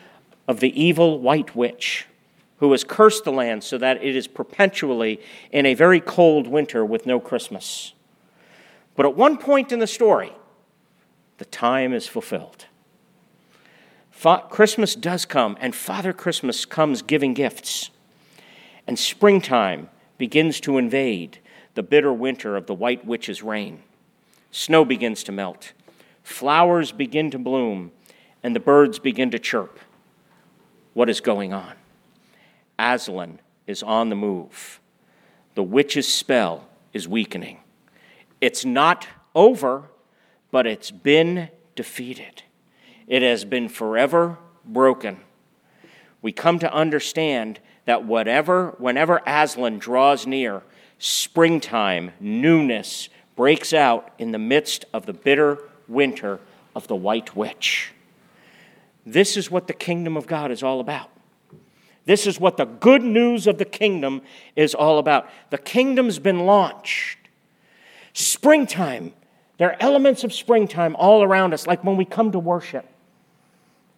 of 0.48 0.60
the 0.60 0.82
evil 0.82 1.20
white 1.20 1.56
witch 1.56 2.08
who 2.58 2.72
has 2.72 2.84
cursed 2.84 3.24
the 3.24 3.32
land 3.32 3.64
so 3.64 3.78
that 3.78 4.04
it 4.04 4.16
is 4.16 4.28
perpetually 4.28 5.20
in 5.52 5.66
a 5.66 5.74
very 5.74 6.00
cold 6.00 6.48
winter 6.48 6.86
with 6.86 7.06
no 7.06 7.20
Christmas. 7.20 7.94
But 8.96 9.06
at 9.06 9.16
one 9.16 9.38
point 9.38 9.72
in 9.72 9.80
the 9.80 9.88
story, 9.88 10.34
the 11.40 11.46
time 11.46 11.92
is 11.92 12.08
fulfilled. 12.08 12.66
Fa- 14.12 14.44
Christmas 14.50 14.94
does 14.94 15.26
come, 15.26 15.58
and 15.60 15.74
Father 15.74 16.14
Christmas 16.14 16.66
comes 16.66 17.02
giving 17.02 17.34
gifts. 17.34 17.90
And 18.86 19.00
springtime 19.00 19.90
begins 20.22 20.60
to 20.60 20.78
invade 20.78 21.40
the 21.74 21.82
bitter 21.82 22.14
winter 22.14 22.56
of 22.56 22.68
the 22.68 22.76
white 22.76 23.04
witch's 23.04 23.42
reign. 23.42 23.82
Snow 24.52 24.86
begins 24.86 25.24
to 25.24 25.32
melt, 25.32 25.74
flowers 26.22 26.92
begin 26.92 27.32
to 27.32 27.40
bloom, 27.40 27.92
and 28.44 28.56
the 28.56 28.60
birds 28.60 29.00
begin 29.00 29.32
to 29.32 29.40
chirp. 29.40 29.80
What 30.94 31.10
is 31.10 31.22
going 31.22 31.54
on? 31.54 31.74
Aslan 32.78 33.40
is 33.66 33.82
on 33.82 34.10
the 34.10 34.16
move. 34.16 34.80
The 35.56 35.64
witch's 35.64 36.08
spell 36.08 36.68
is 36.94 37.08
weakening. 37.08 37.58
It's 38.40 38.64
not 38.64 39.08
over, 39.34 39.90
but 40.52 40.68
it's 40.68 40.92
been 40.92 41.50
defeated. 41.76 42.44
It 43.08 43.24
has 43.24 43.44
been 43.44 43.70
forever 43.70 44.38
broken. 44.64 45.22
We 46.22 46.32
come 46.32 46.60
to 46.60 46.72
understand 46.72 47.60
that 47.92 48.06
whatever, 48.06 48.74
whenever 48.78 49.22
Aslan 49.28 49.78
draws 49.78 50.26
near, 50.26 50.62
springtime, 50.98 52.14
newness 52.22 53.10
breaks 53.36 53.74
out 53.74 54.14
in 54.18 54.32
the 54.32 54.40
midst 54.40 54.86
of 54.94 55.06
the 55.06 55.12
bitter 55.12 55.58
winter 55.90 56.40
of 56.74 56.88
the 56.88 56.96
white 56.96 57.36
witch. 57.36 57.92
This 59.06 59.36
is 59.36 59.52
what 59.52 59.68
the 59.68 59.74
kingdom 59.74 60.16
of 60.16 60.26
God 60.26 60.52
is 60.52 60.64
all 60.64 60.80
about. 60.80 61.10
This 62.06 62.26
is 62.26 62.40
what 62.40 62.56
the 62.56 62.64
good 62.64 63.04
news 63.04 63.46
of 63.46 63.58
the 63.58 63.66
kingdom 63.66 64.22
is 64.56 64.74
all 64.74 64.98
about. 64.98 65.28
The 65.50 65.58
kingdom's 65.58 66.18
been 66.18 66.46
launched. 66.46 67.18
Springtime. 68.14 69.12
There 69.58 69.70
are 69.70 69.78
elements 69.82 70.24
of 70.24 70.32
springtime 70.32 70.96
all 70.96 71.24
around 71.24 71.54
us, 71.54 71.68
like 71.68 71.84
when 71.84 71.98
we 71.98 72.06
come 72.06 72.32
to 72.32 72.40
worship 72.40 72.86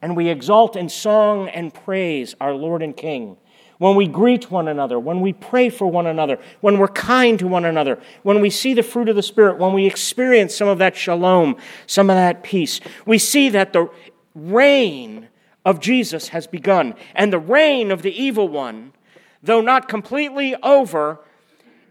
and 0.01 0.17
we 0.17 0.29
exalt 0.29 0.75
in 0.75 0.89
song 0.89 1.47
and 1.49 1.71
praise 1.71 2.34
our 2.41 2.56
Lord 2.56 2.82
and 2.82 2.97
King. 2.97 3.38
When 3.78 3.96
we 3.96 4.08
greet 4.08 4.52
one 4.52 4.68
another, 4.68 5.00
when 5.00 5.22
we 5.22 5.34
pray 5.34 5.70
for 5.70 5.88
one 5.88 6.08
another, 6.08 6.40
when 6.62 6.78
we're 6.78 6.88
kind 6.88 7.38
to 7.40 7.48
one 7.48 7.66
another, 7.66 8.00
when 8.22 8.40
we 8.40 8.50
see 8.50 8.74
the 8.74 8.84
fruit 8.84 9.10
of 9.10 9.16
the 9.16 9.24
Spirit, 9.24 9.58
when 9.58 9.74
we 9.74 9.86
experience 9.86 10.56
some 10.56 10.68
of 10.68 10.78
that 10.78 10.96
shalom, 10.96 11.58
some 11.88 12.10
of 12.10 12.16
that 12.16 12.44
peace, 12.44 12.80
we 13.06 13.18
see 13.18 13.50
that 13.50 13.74
the 13.74 13.90
reign 14.36 15.28
of 15.66 15.80
Jesus 15.80 16.30
has 16.30 16.48
begun. 16.48 16.94
And 17.16 17.34
the 17.34 17.40
reign 17.40 17.92
of 17.92 18.02
the 18.02 18.12
evil 18.12 18.48
one, 18.48 18.94
though 19.42 19.62
not 19.62 19.88
completely 19.88 20.56
over, 20.62 21.20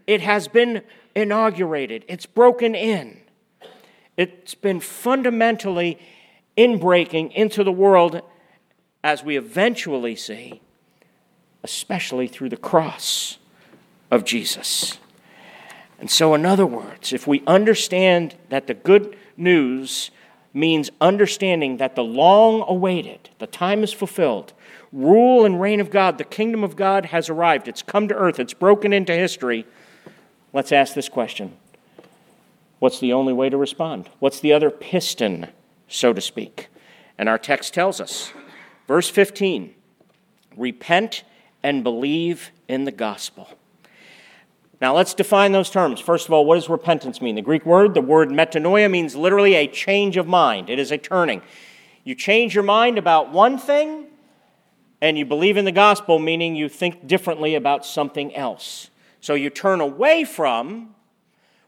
it 0.07 0.21
has 0.21 0.47
been 0.47 0.81
inaugurated, 1.15 2.05
it's 2.07 2.25
broken 2.25 2.75
in. 2.75 3.19
It's 4.15 4.53
been 4.53 4.79
fundamentally 4.79 5.99
inbreaking 6.57 7.33
into 7.33 7.63
the 7.63 7.71
world 7.71 8.21
as 9.03 9.23
we 9.23 9.37
eventually 9.37 10.15
see, 10.15 10.61
especially 11.63 12.27
through 12.27 12.49
the 12.49 12.57
cross 12.57 13.37
of 14.11 14.25
Jesus. 14.25 14.99
And 15.99 16.11
so, 16.11 16.33
in 16.33 16.45
other 16.45 16.65
words, 16.65 17.13
if 17.13 17.25
we 17.25 17.43
understand 17.47 18.35
that 18.49 18.67
the 18.67 18.73
good 18.73 19.17
news 19.37 20.11
means 20.53 20.91
understanding 21.01 21.77
that 21.77 21.95
the 21.95 22.03
long 22.03 22.63
awaited, 22.67 23.29
the 23.39 23.47
time 23.47 23.83
is 23.83 23.93
fulfilled, 23.93 24.53
rule 24.91 25.45
and 25.45 25.59
reign 25.59 25.79
of 25.79 25.89
God, 25.89 26.17
the 26.17 26.23
kingdom 26.23 26.63
of 26.63 26.75
God 26.75 27.07
has 27.07 27.29
arrived. 27.29 27.67
It's 27.67 27.81
come 27.81 28.07
to 28.07 28.15
earth, 28.15 28.39
it's 28.39 28.53
broken 28.53 28.93
into 28.93 29.13
history. 29.13 29.65
Let's 30.51 30.71
ask 30.71 30.93
this 30.93 31.09
question 31.09 31.57
What's 32.79 32.99
the 32.99 33.13
only 33.13 33.33
way 33.33 33.49
to 33.49 33.57
respond? 33.57 34.09
What's 34.19 34.41
the 34.41 34.53
other 34.53 34.69
piston, 34.69 35.47
so 35.87 36.13
to 36.13 36.21
speak? 36.21 36.67
And 37.17 37.29
our 37.29 37.37
text 37.37 37.73
tells 37.73 38.01
us, 38.01 38.31
verse 38.87 39.09
15 39.09 39.73
repent 40.55 41.23
and 41.63 41.83
believe 41.83 42.51
in 42.67 42.83
the 42.83 42.91
gospel. 42.91 43.47
Now 44.81 44.93
let's 44.93 45.13
define 45.13 45.53
those 45.53 45.69
terms. 45.69 46.01
First 46.01 46.27
of 46.27 46.33
all, 46.33 46.45
what 46.45 46.55
does 46.55 46.67
repentance 46.67 47.21
mean? 47.21 47.35
The 47.35 47.41
Greek 47.41 47.65
word, 47.65 47.93
the 47.93 48.01
word 48.01 48.29
metanoia, 48.29 48.91
means 48.91 49.15
literally 49.15 49.55
a 49.55 49.65
change 49.65 50.17
of 50.17 50.27
mind. 50.27 50.69
It 50.69 50.77
is 50.77 50.91
a 50.91 50.97
turning. 50.97 51.41
You 52.03 52.15
change 52.15 52.53
your 52.53 52.65
mind 52.65 52.97
about 52.97 53.31
one 53.31 53.57
thing, 53.57 54.07
and 54.99 55.17
you 55.17 55.25
believe 55.25 55.55
in 55.55 55.63
the 55.63 55.71
gospel, 55.71 56.19
meaning 56.19 56.55
you 56.55 56.67
think 56.67 57.07
differently 57.07 57.55
about 57.55 57.85
something 57.85 58.35
else. 58.35 58.89
So 59.21 59.35
you 59.35 59.49
turn 59.49 59.79
away 59.79 60.25
from 60.25 60.95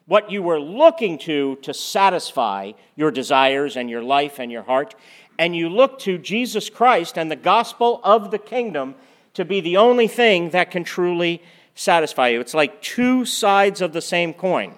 what 0.08 0.30
you 0.30 0.44
were 0.44 0.60
looking 0.60 1.18
to 1.20 1.56
to 1.62 1.74
satisfy 1.74 2.74
your 2.98 3.12
desires 3.12 3.78
and 3.78 3.90
your 3.90 4.04
life 4.04 4.40
and 4.40 4.52
your 4.52 4.64
heart, 4.64 4.94
and 5.40 5.56
you 5.56 5.70
look 5.70 6.00
to 6.00 6.18
Jesus 6.18 6.70
Christ 6.70 7.18
and 7.18 7.32
the 7.32 7.38
gospel 7.38 8.02
of 8.04 8.32
the 8.32 8.38
kingdom 8.38 8.96
to 9.36 9.46
be 9.46 9.62
the 9.62 9.78
only 9.78 10.08
thing 10.08 10.50
that 10.50 10.72
can 10.72 10.84
truly 10.84 11.42
satisfy 11.76 12.30
you. 12.30 12.40
It's 12.40 12.54
like 12.54 12.82
two 12.82 13.26
sides 13.26 13.82
of 13.82 13.94
the 13.94 14.02
same 14.02 14.34
coin. 14.34 14.76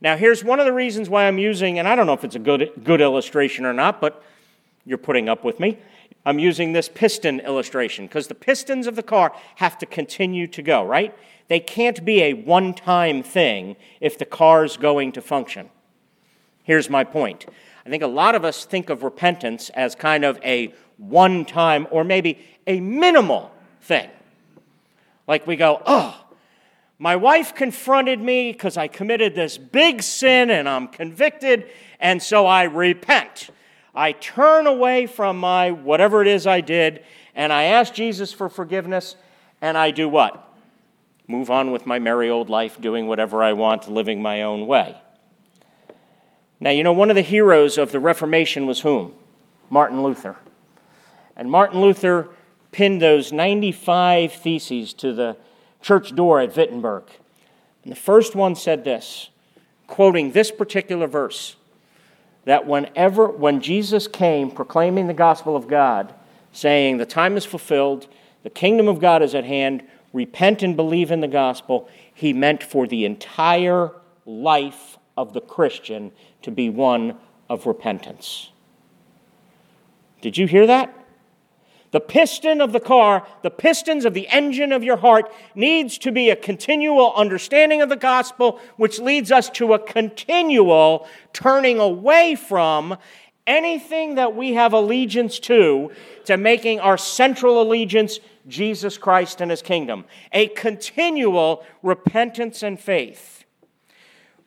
Now, 0.00 0.16
here's 0.16 0.44
one 0.44 0.60
of 0.60 0.66
the 0.66 0.72
reasons 0.72 1.08
why 1.08 1.26
I'm 1.26 1.38
using, 1.38 1.78
and 1.78 1.88
I 1.88 1.96
don't 1.96 2.06
know 2.06 2.12
if 2.12 2.24
it's 2.24 2.36
a 2.36 2.40
good, 2.40 2.70
good 2.84 3.00
illustration 3.00 3.66
or 3.66 3.72
not, 3.72 4.00
but 4.00 4.22
you're 4.86 4.96
putting 4.96 5.28
up 5.28 5.44
with 5.44 5.58
me. 5.58 5.78
I'm 6.24 6.38
using 6.38 6.72
this 6.72 6.88
piston 6.88 7.40
illustration 7.40 8.06
because 8.06 8.28
the 8.28 8.34
pistons 8.34 8.86
of 8.86 8.96
the 8.96 9.02
car 9.02 9.34
have 9.56 9.76
to 9.78 9.86
continue 9.86 10.46
to 10.48 10.62
go, 10.62 10.84
right? 10.84 11.16
They 11.48 11.60
can't 11.60 12.04
be 12.04 12.22
a 12.22 12.34
one 12.34 12.74
time 12.74 13.22
thing 13.22 13.76
if 14.00 14.18
the 14.18 14.24
car's 14.24 14.76
going 14.76 15.12
to 15.12 15.22
function. 15.22 15.70
Here's 16.62 16.90
my 16.90 17.02
point. 17.02 17.46
I 17.84 17.90
think 17.90 18.02
a 18.02 18.08
lot 18.08 18.34
of 18.34 18.44
us 18.44 18.64
think 18.64 18.90
of 18.90 19.02
repentance 19.02 19.70
as 19.70 19.94
kind 19.94 20.24
of 20.24 20.38
a 20.44 20.74
one 20.96 21.44
time 21.44 21.86
or 21.90 22.04
maybe 22.04 22.38
a 22.66 22.80
minimal 22.80 23.50
thing. 23.80 24.10
Like 25.26 25.46
we 25.46 25.56
go, 25.56 25.82
oh, 25.86 26.24
my 26.98 27.16
wife 27.16 27.54
confronted 27.54 28.20
me 28.20 28.52
because 28.52 28.76
I 28.76 28.88
committed 28.88 29.34
this 29.34 29.56
big 29.56 30.02
sin 30.02 30.50
and 30.50 30.68
I'm 30.68 30.88
convicted, 30.88 31.70
and 32.00 32.20
so 32.22 32.46
I 32.46 32.64
repent. 32.64 33.50
I 33.94 34.12
turn 34.12 34.66
away 34.66 35.06
from 35.06 35.38
my 35.38 35.70
whatever 35.70 36.22
it 36.22 36.28
is 36.28 36.46
I 36.46 36.60
did, 36.60 37.04
and 37.34 37.52
I 37.52 37.64
ask 37.64 37.94
Jesus 37.94 38.32
for 38.32 38.48
forgiveness, 38.48 39.16
and 39.60 39.78
I 39.78 39.92
do 39.92 40.08
what? 40.08 40.44
Move 41.28 41.50
on 41.50 41.70
with 41.70 41.86
my 41.86 41.98
merry 41.98 42.30
old 42.30 42.50
life, 42.50 42.80
doing 42.80 43.06
whatever 43.06 43.42
I 43.42 43.52
want, 43.52 43.88
living 43.88 44.20
my 44.20 44.42
own 44.42 44.66
way. 44.66 44.96
Now, 46.60 46.70
you 46.70 46.82
know, 46.82 46.92
one 46.92 47.10
of 47.10 47.16
the 47.16 47.22
heroes 47.22 47.78
of 47.78 47.92
the 47.92 48.00
Reformation 48.00 48.66
was 48.66 48.80
whom? 48.80 49.14
Martin 49.70 50.02
Luther. 50.02 50.36
And 51.36 51.50
Martin 51.50 51.80
Luther 51.80 52.28
pinned 52.72 53.00
those 53.00 53.32
95 53.32 54.32
theses 54.32 54.92
to 54.94 55.12
the 55.12 55.36
church 55.80 56.14
door 56.14 56.40
at 56.40 56.56
Wittenberg. 56.56 57.04
And 57.84 57.92
the 57.92 57.96
first 57.96 58.34
one 58.34 58.56
said 58.56 58.84
this, 58.84 59.30
quoting 59.86 60.32
this 60.32 60.50
particular 60.50 61.06
verse 61.06 61.56
that 62.44 62.66
whenever, 62.66 63.28
when 63.28 63.60
Jesus 63.60 64.08
came 64.08 64.50
proclaiming 64.50 65.06
the 65.06 65.14
gospel 65.14 65.54
of 65.54 65.68
God, 65.68 66.14
saying, 66.52 66.96
The 66.96 67.06
time 67.06 67.36
is 67.36 67.44
fulfilled, 67.44 68.08
the 68.42 68.50
kingdom 68.50 68.88
of 68.88 69.00
God 69.00 69.22
is 69.22 69.34
at 69.34 69.44
hand, 69.44 69.82
repent 70.12 70.62
and 70.62 70.74
believe 70.74 71.10
in 71.10 71.20
the 71.20 71.28
gospel, 71.28 71.88
he 72.14 72.32
meant 72.32 72.62
for 72.62 72.86
the 72.86 73.04
entire 73.04 73.90
life 74.24 74.98
of 75.16 75.34
the 75.34 75.40
Christian 75.40 76.10
to 76.42 76.50
be 76.50 76.68
one 76.68 77.16
of 77.48 77.66
repentance. 77.66 78.50
Did 80.20 80.36
you 80.36 80.46
hear 80.46 80.66
that? 80.66 80.94
The 81.90 82.00
piston 82.00 82.60
of 82.60 82.72
the 82.72 82.80
car, 82.80 83.26
the 83.42 83.50
pistons 83.50 84.04
of 84.04 84.12
the 84.12 84.28
engine 84.28 84.72
of 84.72 84.84
your 84.84 84.98
heart 84.98 85.32
needs 85.54 85.96
to 85.98 86.12
be 86.12 86.28
a 86.28 86.36
continual 86.36 87.14
understanding 87.14 87.80
of 87.80 87.88
the 87.88 87.96
gospel, 87.96 88.60
which 88.76 88.98
leads 88.98 89.32
us 89.32 89.48
to 89.50 89.72
a 89.72 89.78
continual 89.78 91.08
turning 91.32 91.78
away 91.78 92.34
from 92.34 92.98
anything 93.46 94.16
that 94.16 94.36
we 94.36 94.52
have 94.52 94.74
allegiance 94.74 95.38
to, 95.38 95.90
to 96.26 96.36
making 96.36 96.78
our 96.80 96.98
central 96.98 97.62
allegiance 97.62 98.20
Jesus 98.46 98.98
Christ 98.98 99.40
and 99.40 99.50
his 99.50 99.62
kingdom. 99.62 100.04
A 100.32 100.48
continual 100.48 101.64
repentance 101.82 102.62
and 102.62 102.78
faith. 102.78 103.37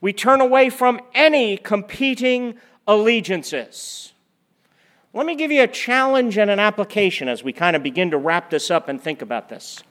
We 0.02 0.14
turn 0.14 0.42
away 0.42 0.72
from 0.72 1.00
any 1.14 1.58
competing 1.58 2.56
allegiances. 2.88 4.14
Let 5.14 5.26
me 5.28 5.36
give 5.36 5.52
you 5.52 5.62
a 5.62 5.68
challenge 5.68 6.38
and 6.38 6.50
an 6.50 6.60
application 6.60 7.28
as 7.28 7.44
we 7.44 7.54
kind 7.54 7.76
of 7.76 7.84
begin 7.84 8.12
to 8.12 8.18
wrap 8.18 8.50
this 8.50 8.72
up 8.72 8.90
and 8.90 9.00
think 9.00 9.22
about 9.22 9.50
this. 9.50 9.84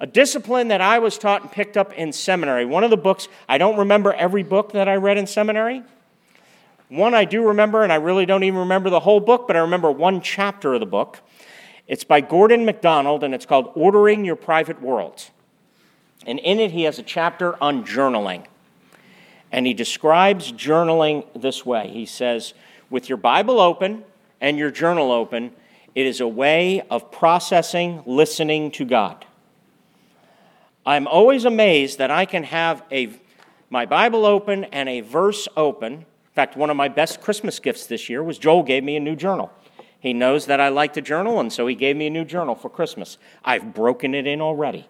A 0.00 0.06
discipline 0.06 0.68
that 0.68 0.80
I 0.80 0.98
was 0.98 1.18
taught 1.18 1.42
and 1.42 1.52
picked 1.52 1.76
up 1.76 1.92
in 1.92 2.12
seminary. 2.12 2.64
One 2.64 2.84
of 2.84 2.90
the 2.90 2.96
books, 2.96 3.28
I 3.48 3.58
don't 3.58 3.78
remember 3.78 4.12
every 4.14 4.42
book 4.42 4.72
that 4.72 4.88
I 4.88 4.96
read 4.96 5.18
in 5.18 5.26
seminary. 5.26 5.82
One 6.88 7.14
I 7.14 7.24
do 7.24 7.46
remember, 7.48 7.82
and 7.82 7.92
I 7.92 7.96
really 7.96 8.26
don't 8.26 8.44
even 8.44 8.60
remember 8.60 8.90
the 8.90 9.00
whole 9.00 9.20
book, 9.20 9.46
but 9.46 9.56
I 9.56 9.60
remember 9.60 9.90
one 9.90 10.20
chapter 10.20 10.74
of 10.74 10.80
the 10.80 10.86
book. 10.86 11.20
It's 11.86 12.04
by 12.04 12.20
Gordon 12.20 12.64
MacDonald, 12.64 13.24
and 13.24 13.34
it's 13.34 13.46
called 13.46 13.72
Ordering 13.74 14.24
Your 14.24 14.36
Private 14.36 14.80
World. 14.80 15.30
And 16.26 16.38
in 16.38 16.60
it, 16.60 16.70
he 16.70 16.84
has 16.84 16.98
a 16.98 17.02
chapter 17.02 17.60
on 17.62 17.84
journaling. 17.84 18.46
And 19.52 19.66
he 19.66 19.74
describes 19.74 20.50
journaling 20.50 21.24
this 21.40 21.64
way 21.64 21.88
He 21.92 22.06
says, 22.06 22.54
with 22.90 23.08
your 23.08 23.18
Bible 23.18 23.60
open, 23.60 24.04
and 24.42 24.58
your 24.58 24.70
journal 24.70 25.12
open, 25.12 25.52
it 25.94 26.04
is 26.04 26.20
a 26.20 26.26
way 26.28 26.82
of 26.90 27.10
processing, 27.12 28.02
listening 28.04 28.72
to 28.72 28.84
God. 28.84 29.24
I'm 30.84 31.06
always 31.06 31.44
amazed 31.44 31.98
that 31.98 32.10
I 32.10 32.26
can 32.26 32.42
have 32.42 32.82
a, 32.90 33.10
my 33.70 33.86
Bible 33.86 34.26
open 34.26 34.64
and 34.64 34.88
a 34.88 35.00
verse 35.00 35.46
open. 35.56 35.92
In 35.92 36.34
fact, 36.34 36.56
one 36.56 36.70
of 36.70 36.76
my 36.76 36.88
best 36.88 37.20
Christmas 37.20 37.60
gifts 37.60 37.86
this 37.86 38.10
year 38.10 38.22
was 38.22 38.36
Joel 38.36 38.64
gave 38.64 38.82
me 38.82 38.96
a 38.96 39.00
new 39.00 39.14
journal. 39.14 39.52
He 40.00 40.12
knows 40.12 40.46
that 40.46 40.58
I 40.58 40.70
like 40.70 40.94
to 40.94 41.00
journal, 41.00 41.38
and 41.38 41.52
so 41.52 41.68
he 41.68 41.76
gave 41.76 41.96
me 41.96 42.08
a 42.08 42.10
new 42.10 42.24
journal 42.24 42.56
for 42.56 42.68
Christmas. 42.68 43.18
I've 43.44 43.72
broken 43.72 44.12
it 44.16 44.26
in 44.26 44.40
already. 44.40 44.88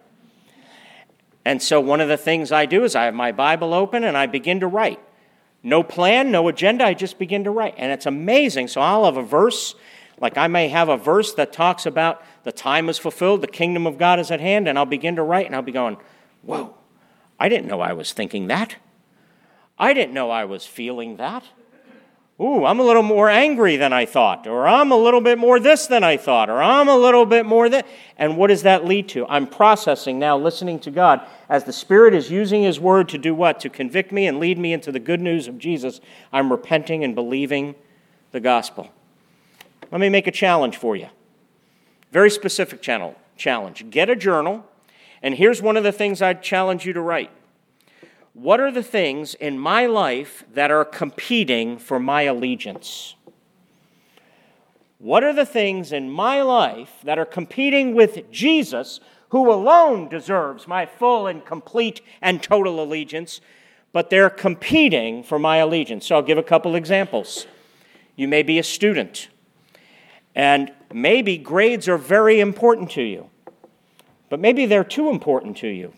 And 1.45 1.61
so, 1.61 1.79
one 1.79 2.01
of 2.01 2.07
the 2.07 2.17
things 2.17 2.51
I 2.51 2.65
do 2.65 2.83
is 2.83 2.95
I 2.95 3.05
have 3.05 3.13
my 3.13 3.31
Bible 3.31 3.73
open 3.73 4.03
and 4.03 4.17
I 4.17 4.27
begin 4.27 4.59
to 4.61 4.67
write. 4.67 4.99
No 5.61 5.81
plan, 5.81 6.31
no 6.31 6.47
agenda, 6.49 6.85
I 6.85 6.93
just 6.93 7.17
begin 7.17 7.45
to 7.45 7.51
write. 7.51 7.75
And 7.77 7.91
it's 7.91 8.05
amazing. 8.05 8.67
So 8.67 8.81
I'll 8.81 9.05
have 9.05 9.17
a 9.17 9.23
verse, 9.23 9.75
like 10.19 10.37
I 10.37 10.47
may 10.47 10.67
have 10.67 10.89
a 10.89 10.97
verse 10.97 11.33
that 11.35 11.53
talks 11.53 11.85
about 11.85 12.21
the 12.43 12.51
time 12.51 12.89
is 12.89 12.97
fulfilled, 12.97 13.41
the 13.41 13.47
kingdom 13.47 13.87
of 13.87 13.97
God 13.97 14.19
is 14.19 14.29
at 14.29 14.41
hand, 14.41 14.67
and 14.67 14.77
I'll 14.77 14.85
begin 14.85 15.15
to 15.15 15.23
write 15.23 15.45
and 15.45 15.55
I'll 15.55 15.61
be 15.61 15.71
going, 15.71 15.97
Whoa, 16.41 16.75
I 17.39 17.47
didn't 17.47 17.67
know 17.67 17.79
I 17.79 17.93
was 17.93 18.11
thinking 18.11 18.47
that. 18.47 18.75
I 19.79 19.93
didn't 19.93 20.13
know 20.13 20.29
I 20.29 20.45
was 20.45 20.65
feeling 20.65 21.15
that 21.17 21.45
ooh, 22.43 22.65
I'm 22.65 22.79
a 22.79 22.83
little 22.83 23.03
more 23.03 23.29
angry 23.29 23.77
than 23.77 23.93
I 23.93 24.05
thought, 24.05 24.45
or 24.45 24.67
I'm 24.67 24.91
a 24.91 24.97
little 24.97 25.21
bit 25.21 25.37
more 25.37 25.59
this 25.59 25.87
than 25.87 26.03
I 26.03 26.17
thought, 26.17 26.49
or 26.49 26.61
I'm 26.61 26.89
a 26.89 26.97
little 26.97 27.25
bit 27.25 27.45
more 27.45 27.69
that. 27.69 27.87
And 28.17 28.37
what 28.37 28.47
does 28.47 28.63
that 28.63 28.85
lead 28.85 29.07
to? 29.09 29.25
I'm 29.27 29.47
processing 29.47 30.19
now, 30.19 30.37
listening 30.37 30.79
to 30.81 30.91
God 30.91 31.25
as 31.47 31.63
the 31.63 31.73
Spirit 31.73 32.13
is 32.13 32.29
using 32.29 32.63
His 32.63 32.79
Word 32.79 33.07
to 33.09 33.17
do 33.17 33.33
what? 33.33 33.59
To 33.61 33.69
convict 33.69 34.11
me 34.11 34.27
and 34.27 34.39
lead 34.39 34.57
me 34.57 34.73
into 34.73 34.91
the 34.91 34.99
good 34.99 35.21
news 35.21 35.47
of 35.47 35.57
Jesus. 35.57 36.01
I'm 36.31 36.51
repenting 36.51 37.03
and 37.03 37.15
believing 37.15 37.75
the 38.31 38.39
gospel. 38.39 38.89
Let 39.91 40.01
me 40.01 40.09
make 40.09 40.27
a 40.27 40.31
challenge 40.31 40.75
for 40.75 40.95
you. 40.95 41.07
Very 42.11 42.29
specific 42.29 42.81
channel, 42.81 43.15
challenge. 43.37 43.89
Get 43.89 44.09
a 44.09 44.15
journal, 44.15 44.65
and 45.21 45.35
here's 45.35 45.61
one 45.61 45.77
of 45.77 45.83
the 45.83 45.91
things 45.91 46.21
I'd 46.21 46.43
challenge 46.43 46.85
you 46.85 46.93
to 46.93 47.01
write 47.01 47.31
what 48.33 48.59
are 48.59 48.71
the 48.71 48.83
things 48.83 49.35
in 49.35 49.59
my 49.59 49.85
life 49.85 50.43
that 50.51 50.71
are 50.71 50.85
competing 50.85 51.77
for 51.77 51.99
my 51.99 52.23
allegiance? 52.23 53.15
What 54.97 55.23
are 55.23 55.33
the 55.33 55.45
things 55.45 55.91
in 55.91 56.09
my 56.09 56.41
life 56.41 56.93
that 57.03 57.19
are 57.19 57.25
competing 57.25 57.93
with 57.93 58.31
Jesus, 58.31 58.99
who 59.29 59.51
alone 59.51 60.09
deserves 60.09 60.67
my 60.67 60.85
full 60.85 61.27
and 61.27 61.45
complete 61.45 62.01
and 62.21 62.41
total 62.41 62.81
allegiance, 62.81 63.39
but 63.91 64.09
they're 64.09 64.31
competing 64.31 65.21
for 65.21 65.37
my 65.37 65.57
allegiance? 65.57 66.07
So 66.07 66.15
I'll 66.15 66.21
give 66.23 66.37
a 66.39 66.43
couple 66.43 66.75
examples. 66.75 67.45
You 68.15 68.27
may 68.27 68.41
be 68.41 68.57
a 68.57 68.63
student, 68.63 69.27
and 70.33 70.71
maybe 70.91 71.37
grades 71.37 71.87
are 71.87 71.97
very 71.97 72.39
important 72.39 72.89
to 72.91 73.03
you, 73.03 73.29
but 74.29 74.39
maybe 74.39 74.65
they're 74.65 74.83
too 74.83 75.09
important 75.09 75.57
to 75.57 75.67
you 75.67 75.93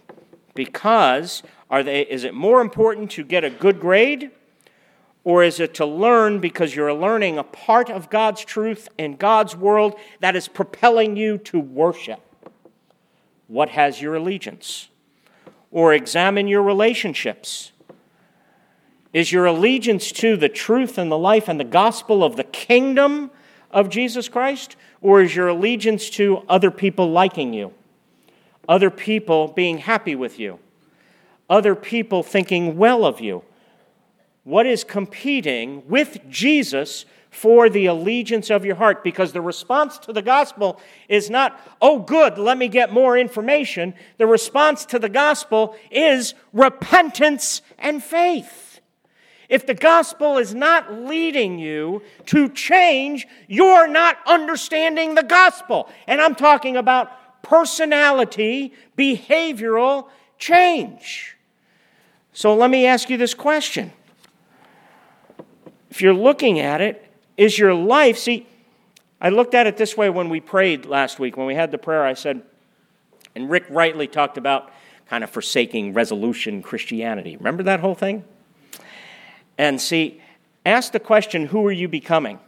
because 0.53 1.43
are 1.69 1.83
they, 1.83 2.01
is 2.01 2.23
it 2.23 2.33
more 2.33 2.61
important 2.61 3.11
to 3.11 3.23
get 3.23 3.43
a 3.43 3.49
good 3.49 3.79
grade? 3.79 4.31
Or 5.23 5.43
is 5.43 5.59
it 5.59 5.73
to 5.75 5.85
learn 5.85 6.39
because 6.39 6.75
you're 6.75 6.93
learning 6.93 7.39
a 7.39 7.43
part 7.43 7.89
of 7.89 8.11
God's 8.11 8.45
truth 8.45 8.87
and 8.99 9.17
God's 9.17 9.55
world 9.55 9.95
that 10.19 10.35
is 10.35 10.47
propelling 10.47 11.17
you 11.17 11.39
to 11.39 11.59
worship? 11.59 12.21
What 13.47 13.69
has 13.69 13.99
your 13.99 14.15
allegiance? 14.15 14.89
Or 15.71 15.93
examine 15.93 16.47
your 16.47 16.61
relationships. 16.61 17.71
Is 19.13 19.31
your 19.31 19.45
allegiance 19.45 20.11
to 20.11 20.37
the 20.37 20.49
truth 20.49 20.99
and 20.99 21.11
the 21.11 21.17
life 21.17 21.47
and 21.47 21.59
the 21.59 21.63
gospel 21.63 22.23
of 22.23 22.35
the 22.35 22.43
kingdom 22.43 23.31
of 23.71 23.89
Jesus 23.89 24.29
Christ? 24.29 24.75
Or 25.01 25.21
is 25.21 25.35
your 25.35 25.47
allegiance 25.47 26.09
to 26.11 26.43
other 26.47 26.69
people 26.69 27.11
liking 27.11 27.51
you? 27.51 27.73
Other 28.69 28.91
people 28.91 29.47
being 29.47 29.79
happy 29.79 30.15
with 30.15 30.39
you? 30.39 30.59
Other 31.49 31.75
people 31.75 32.23
thinking 32.23 32.77
well 32.77 33.05
of 33.05 33.21
you? 33.21 33.43
What 34.43 34.65
is 34.65 34.83
competing 34.83 35.87
with 35.87 36.19
Jesus 36.29 37.05
for 37.31 37.67
the 37.67 37.87
allegiance 37.87 38.49
of 38.49 38.63
your 38.63 38.75
heart? 38.75 39.03
Because 39.03 39.33
the 39.33 39.41
response 39.41 39.97
to 39.99 40.13
the 40.13 40.21
gospel 40.21 40.79
is 41.09 41.29
not, 41.29 41.59
oh, 41.81 41.99
good, 41.99 42.37
let 42.37 42.57
me 42.57 42.67
get 42.67 42.93
more 42.93 43.17
information. 43.17 43.95
The 44.17 44.27
response 44.27 44.85
to 44.85 44.99
the 44.99 45.09
gospel 45.09 45.75
is 45.89 46.35
repentance 46.53 47.61
and 47.79 48.03
faith. 48.03 48.79
If 49.49 49.65
the 49.65 49.73
gospel 49.73 50.37
is 50.37 50.55
not 50.55 50.93
leading 50.93 51.59
you 51.59 52.01
to 52.27 52.49
change, 52.49 53.27
you're 53.47 53.87
not 53.87 54.17
understanding 54.25 55.15
the 55.15 55.23
gospel. 55.23 55.89
And 56.07 56.21
I'm 56.21 56.35
talking 56.35 56.77
about 56.77 57.43
personality, 57.43 58.73
behavioral 58.97 60.07
change. 60.37 61.34
So 62.35 62.53
let 62.53 62.69
me 62.69 62.85
ask 62.85 63.09
you 63.09 63.15
this 63.15 63.33
question. 63.33 63.93
If 65.89 66.01
you're 66.01 66.13
looking 66.13 66.59
at 66.59 66.81
it, 66.81 67.09
is 67.37 67.57
your 67.57 67.73
life, 67.73 68.17
see, 68.17 68.45
I 69.21 69.29
looked 69.29 69.55
at 69.55 69.67
it 69.67 69.77
this 69.77 69.95
way 69.95 70.09
when 70.09 70.27
we 70.27 70.41
prayed 70.41 70.85
last 70.85 71.17
week. 71.17 71.37
When 71.37 71.47
we 71.47 71.55
had 71.55 71.71
the 71.71 71.77
prayer, 71.77 72.03
I 72.03 72.13
said, 72.13 72.43
and 73.35 73.49
Rick 73.49 73.63
rightly 73.69 74.07
talked 74.07 74.37
about 74.37 74.69
kind 75.09 75.23
of 75.23 75.29
forsaking 75.29 75.93
resolution 75.93 76.61
Christianity. 76.61 77.37
Remember 77.37 77.63
that 77.63 77.79
whole 77.79 77.95
thing? 77.95 78.25
And 79.57 79.79
see, 79.79 80.21
ask 80.65 80.91
the 80.91 80.99
question 80.99 81.45
who 81.45 81.65
are 81.65 81.71
you 81.71 81.87
becoming? 81.87 82.39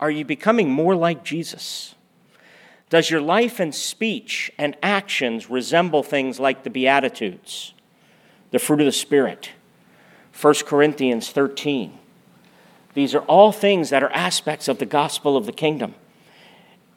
Are 0.00 0.10
you 0.10 0.24
becoming 0.24 0.70
more 0.70 0.96
like 0.96 1.24
Jesus? 1.24 1.94
Does 2.88 3.10
your 3.10 3.20
life 3.20 3.60
and 3.60 3.74
speech 3.74 4.50
and 4.56 4.78
actions 4.82 5.50
resemble 5.50 6.02
things 6.02 6.40
like 6.40 6.62
the 6.62 6.70
Beatitudes? 6.70 7.74
The 8.50 8.58
fruit 8.58 8.80
of 8.80 8.86
the 8.86 8.92
Spirit. 8.92 9.50
1 10.40 10.54
Corinthians 10.66 11.30
13. 11.30 11.98
These 12.94 13.14
are 13.14 13.22
all 13.22 13.52
things 13.52 13.90
that 13.90 14.02
are 14.02 14.12
aspects 14.12 14.68
of 14.68 14.78
the 14.78 14.86
gospel 14.86 15.36
of 15.36 15.46
the 15.46 15.52
kingdom. 15.52 15.94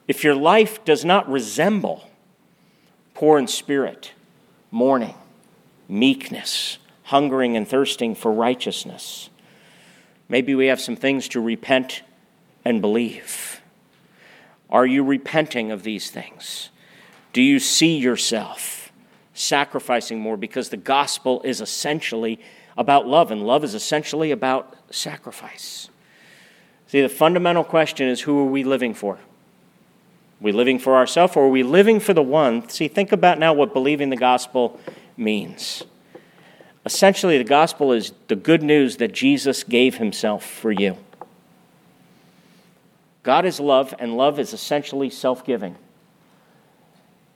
If 0.08 0.24
your 0.24 0.34
life 0.34 0.84
does 0.84 1.04
not 1.04 1.30
resemble 1.30 2.08
poor 3.14 3.38
in 3.38 3.46
spirit, 3.46 4.12
mourning, 4.70 5.14
meekness, 5.88 6.78
hungering 7.04 7.56
and 7.56 7.68
thirsting 7.68 8.14
for 8.14 8.32
righteousness, 8.32 9.30
maybe 10.28 10.54
we 10.54 10.66
have 10.66 10.80
some 10.80 10.96
things 10.96 11.28
to 11.28 11.40
repent 11.40 12.02
and 12.64 12.80
believe. 12.80 13.60
Are 14.70 14.86
you 14.86 15.04
repenting 15.04 15.70
of 15.70 15.82
these 15.82 16.10
things? 16.10 16.70
Do 17.32 17.42
you 17.42 17.58
see 17.58 17.98
yourself? 17.98 18.81
Sacrificing 19.42 20.20
more 20.20 20.36
because 20.36 20.68
the 20.68 20.76
gospel 20.76 21.42
is 21.42 21.60
essentially 21.60 22.38
about 22.76 23.06
love, 23.06 23.30
and 23.30 23.46
love 23.46 23.64
is 23.64 23.74
essentially 23.74 24.30
about 24.30 24.76
sacrifice. 24.90 25.90
See, 26.86 27.00
the 27.00 27.08
fundamental 27.08 27.64
question 27.64 28.08
is 28.08 28.22
who 28.22 28.38
are 28.40 28.50
we 28.50 28.64
living 28.64 28.94
for? 28.94 29.14
Are 29.14 29.18
we 30.40 30.52
living 30.52 30.78
for 30.78 30.96
ourselves 30.96 31.36
or 31.36 31.44
are 31.44 31.48
we 31.48 31.62
living 31.62 32.00
for 32.00 32.14
the 32.14 32.22
one? 32.22 32.68
See, 32.68 32.88
think 32.88 33.12
about 33.12 33.38
now 33.38 33.52
what 33.52 33.72
believing 33.72 34.10
the 34.10 34.16
gospel 34.16 34.80
means. 35.16 35.84
Essentially, 36.84 37.38
the 37.38 37.44
gospel 37.44 37.92
is 37.92 38.12
the 38.28 38.36
good 38.36 38.62
news 38.62 38.96
that 38.96 39.12
Jesus 39.12 39.62
gave 39.62 39.98
himself 39.98 40.44
for 40.44 40.72
you. 40.72 40.96
God 43.22 43.44
is 43.44 43.60
love, 43.60 43.94
and 43.98 44.16
love 44.16 44.38
is 44.38 44.52
essentially 44.52 45.10
self 45.10 45.44
giving. 45.44 45.76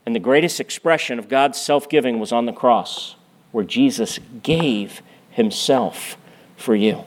And 0.06 0.14
the 0.14 0.20
greatest 0.20 0.60
expression 0.60 1.18
of 1.18 1.28
God's 1.28 1.60
self 1.60 1.88
giving 1.88 2.20
was 2.20 2.32
on 2.32 2.46
the 2.46 2.52
cross, 2.52 3.16
where 3.50 3.64
Jesus 3.64 4.20
gave 4.42 5.02
himself 5.30 6.16
for 6.56 6.76
you. 6.76 7.04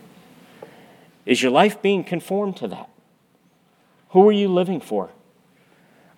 Is 1.26 1.42
your 1.42 1.52
life 1.52 1.82
being 1.82 2.04
conformed 2.04 2.58
to 2.58 2.68
that? 2.68 2.90
Who 4.10 4.28
are 4.28 4.34
you 4.34 4.50
living 4.50 4.82
for? 4.82 5.10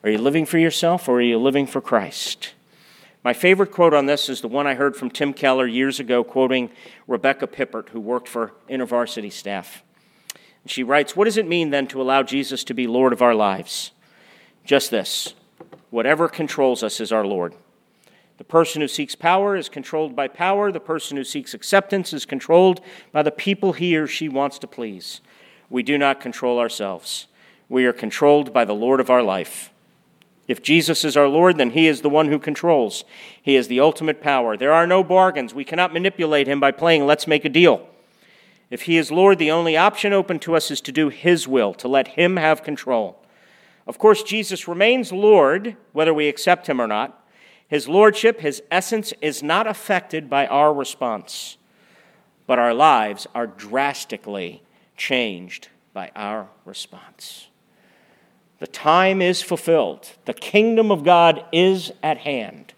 Are 0.04 0.10
you 0.10 0.18
living 0.18 0.46
for 0.46 0.58
yourself 0.58 1.08
or 1.08 1.18
are 1.18 1.22
you 1.22 1.38
living 1.38 1.68
for 1.68 1.82
Christ? 1.82 2.54
My 3.24 3.34
favorite 3.34 3.72
quote 3.72 3.94
on 3.94 4.08
this 4.08 4.30
is 4.30 4.42
the 4.42 4.48
one 4.48 4.66
I 4.66 4.74
heard 4.74 4.96
from 4.96 5.12
Tim 5.12 5.34
Keller 5.34 5.68
years 5.68 6.00
ago, 6.00 6.24
quoting 6.24 6.72
Rebecca 7.08 7.46
Pippert, 7.46 7.90
who 7.90 8.00
worked 8.00 8.28
for 8.28 8.54
InterVarsity 8.68 9.32
staff. 9.32 9.84
She 10.66 10.82
writes, 10.82 11.16
What 11.16 11.26
does 11.26 11.38
it 11.38 11.48
mean 11.48 11.70
then 11.70 11.86
to 11.88 12.02
allow 12.02 12.24
Jesus 12.24 12.64
to 12.64 12.74
be 12.74 12.88
Lord 12.88 13.14
of 13.14 13.22
our 13.22 13.36
lives? 13.36 13.92
Just 14.66 14.90
this 14.90 15.36
whatever 15.92 16.28
controls 16.28 16.82
us 16.82 17.00
is 17.00 17.12
our 17.12 17.26
Lord. 17.26 17.54
The 18.40 18.46
person 18.46 18.82
who 18.82 18.88
seeks 18.88 19.14
power 19.14 19.56
is 19.56 19.70
controlled 19.70 20.16
by 20.16 20.28
power. 20.28 20.72
The 20.72 20.80
person 20.80 21.16
who 21.16 21.24
seeks 21.24 21.54
acceptance 21.54 22.12
is 22.12 22.26
controlled 22.26 22.82
by 23.12 23.22
the 23.22 23.30
people 23.30 23.74
he 23.74 23.96
or 23.96 24.08
she 24.08 24.28
wants 24.28 24.58
to 24.60 24.68
please. 24.68 25.22
We 25.70 25.84
do 25.84 25.96
not 25.96 26.20
control 26.20 26.58
ourselves. 26.58 27.28
We 27.70 27.86
are 27.86 27.94
controlled 27.94 28.52
by 28.52 28.66
the 28.66 28.74
Lord 28.74 29.00
of 29.00 29.12
our 29.12 29.22
life. 29.22 29.72
If 30.48 30.64
Jesus 30.64 31.06
is 31.06 31.16
our 31.16 31.28
Lord, 31.28 31.58
then 31.58 31.70
he 31.70 31.88
is 31.88 32.02
the 32.02 32.10
one 32.10 32.30
who 32.30 32.40
controls. 32.40 33.06
He 33.42 33.56
is 33.56 33.68
the 33.68 33.80
ultimate 33.80 34.22
power. 34.22 34.58
There 34.58 34.74
are 34.74 34.88
no 34.88 35.04
bargains. 35.04 35.54
We 35.54 35.64
cannot 35.64 35.94
manipulate 35.94 36.48
him 36.48 36.60
by 36.60 36.72
playing 36.72 37.06
let's 37.06 37.28
make 37.28 37.46
a 37.46 37.50
deal. 37.50 37.88
If 38.72 38.82
he 38.84 38.98
is 38.98 39.12
Lord, 39.12 39.38
the 39.38 39.52
only 39.52 39.78
option 39.78 40.14
open 40.14 40.40
to 40.40 40.56
us 40.56 40.72
is 40.72 40.82
to 40.82 40.92
do 40.92 41.10
his 41.10 41.48
will, 41.48 41.74
to 41.76 41.88
let 41.88 42.08
him 42.10 42.38
have 42.38 42.64
control. 42.64 43.21
Of 43.88 43.98
course, 43.98 44.24
Jesus 44.24 44.68
remains 44.68 45.12
Lord, 45.12 45.76
whether 45.92 46.14
we 46.14 46.28
accept 46.28 46.68
him 46.68 46.80
or 46.80 46.88
not. 46.88 47.18
His 47.68 47.88
lordship, 47.88 48.42
his 48.42 48.62
essence, 48.70 49.14
is 49.22 49.42
not 49.42 49.66
affected 49.66 50.30
by 50.30 50.46
our 50.48 50.74
response, 50.74 51.58
but 52.46 52.60
our 52.60 52.74
lives 52.74 53.28
are 53.34 53.48
drastically 53.48 54.62
changed 54.98 55.70
by 55.94 56.12
our 56.16 56.50
response. 56.66 57.48
The 58.60 58.68
time 58.68 59.22
is 59.22 59.42
fulfilled, 59.42 60.12
the 60.26 60.34
kingdom 60.34 60.92
of 60.92 61.04
God 61.04 61.44
is 61.52 61.92
at 62.04 62.20
hand. 62.20 62.74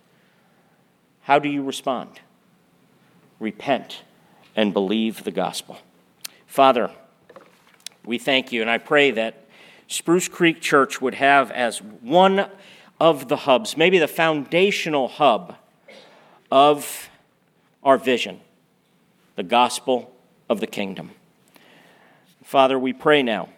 How 1.24 1.40
do 1.40 1.50
you 1.50 1.64
respond? 1.64 2.20
Repent 3.40 4.04
and 4.56 4.74
believe 4.74 5.24
the 5.24 5.32
gospel. 5.32 5.78
Father, 6.46 6.92
we 8.06 8.18
thank 8.18 8.52
you, 8.52 8.62
and 8.62 8.70
I 8.70 8.78
pray 8.78 9.12
that 9.12 9.43
Spruce 9.88 10.28
Creek 10.28 10.62
Church 10.62 11.02
would 11.02 11.16
have 11.16 11.52
as 11.52 11.82
one 11.82 12.50
of 13.00 13.28
the 13.28 13.38
hubs, 13.38 13.76
maybe 13.76 14.00
the 14.00 14.08
foundational 14.08 15.08
hub 15.08 15.56
of 16.52 17.10
our 17.84 17.98
vision, 17.98 18.40
the 19.36 19.44
gospel 19.44 20.16
of 20.50 20.60
the 20.60 20.68
kingdom. 20.68 21.12
Father, 22.44 22.78
we 22.78 22.94
pray 22.94 23.24
now 23.24 23.50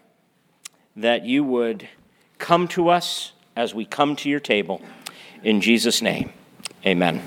that 0.96 1.26
you 1.26 1.44
would 1.44 1.88
come 2.38 2.68
to 2.70 2.90
us 2.90 3.34
as 3.56 3.74
we 3.74 3.86
come 3.86 4.16
to 4.16 4.30
your 4.30 4.40
table. 4.40 4.82
In 5.44 5.62
Jesus' 5.62 6.02
name, 6.02 6.32
amen. 6.86 7.22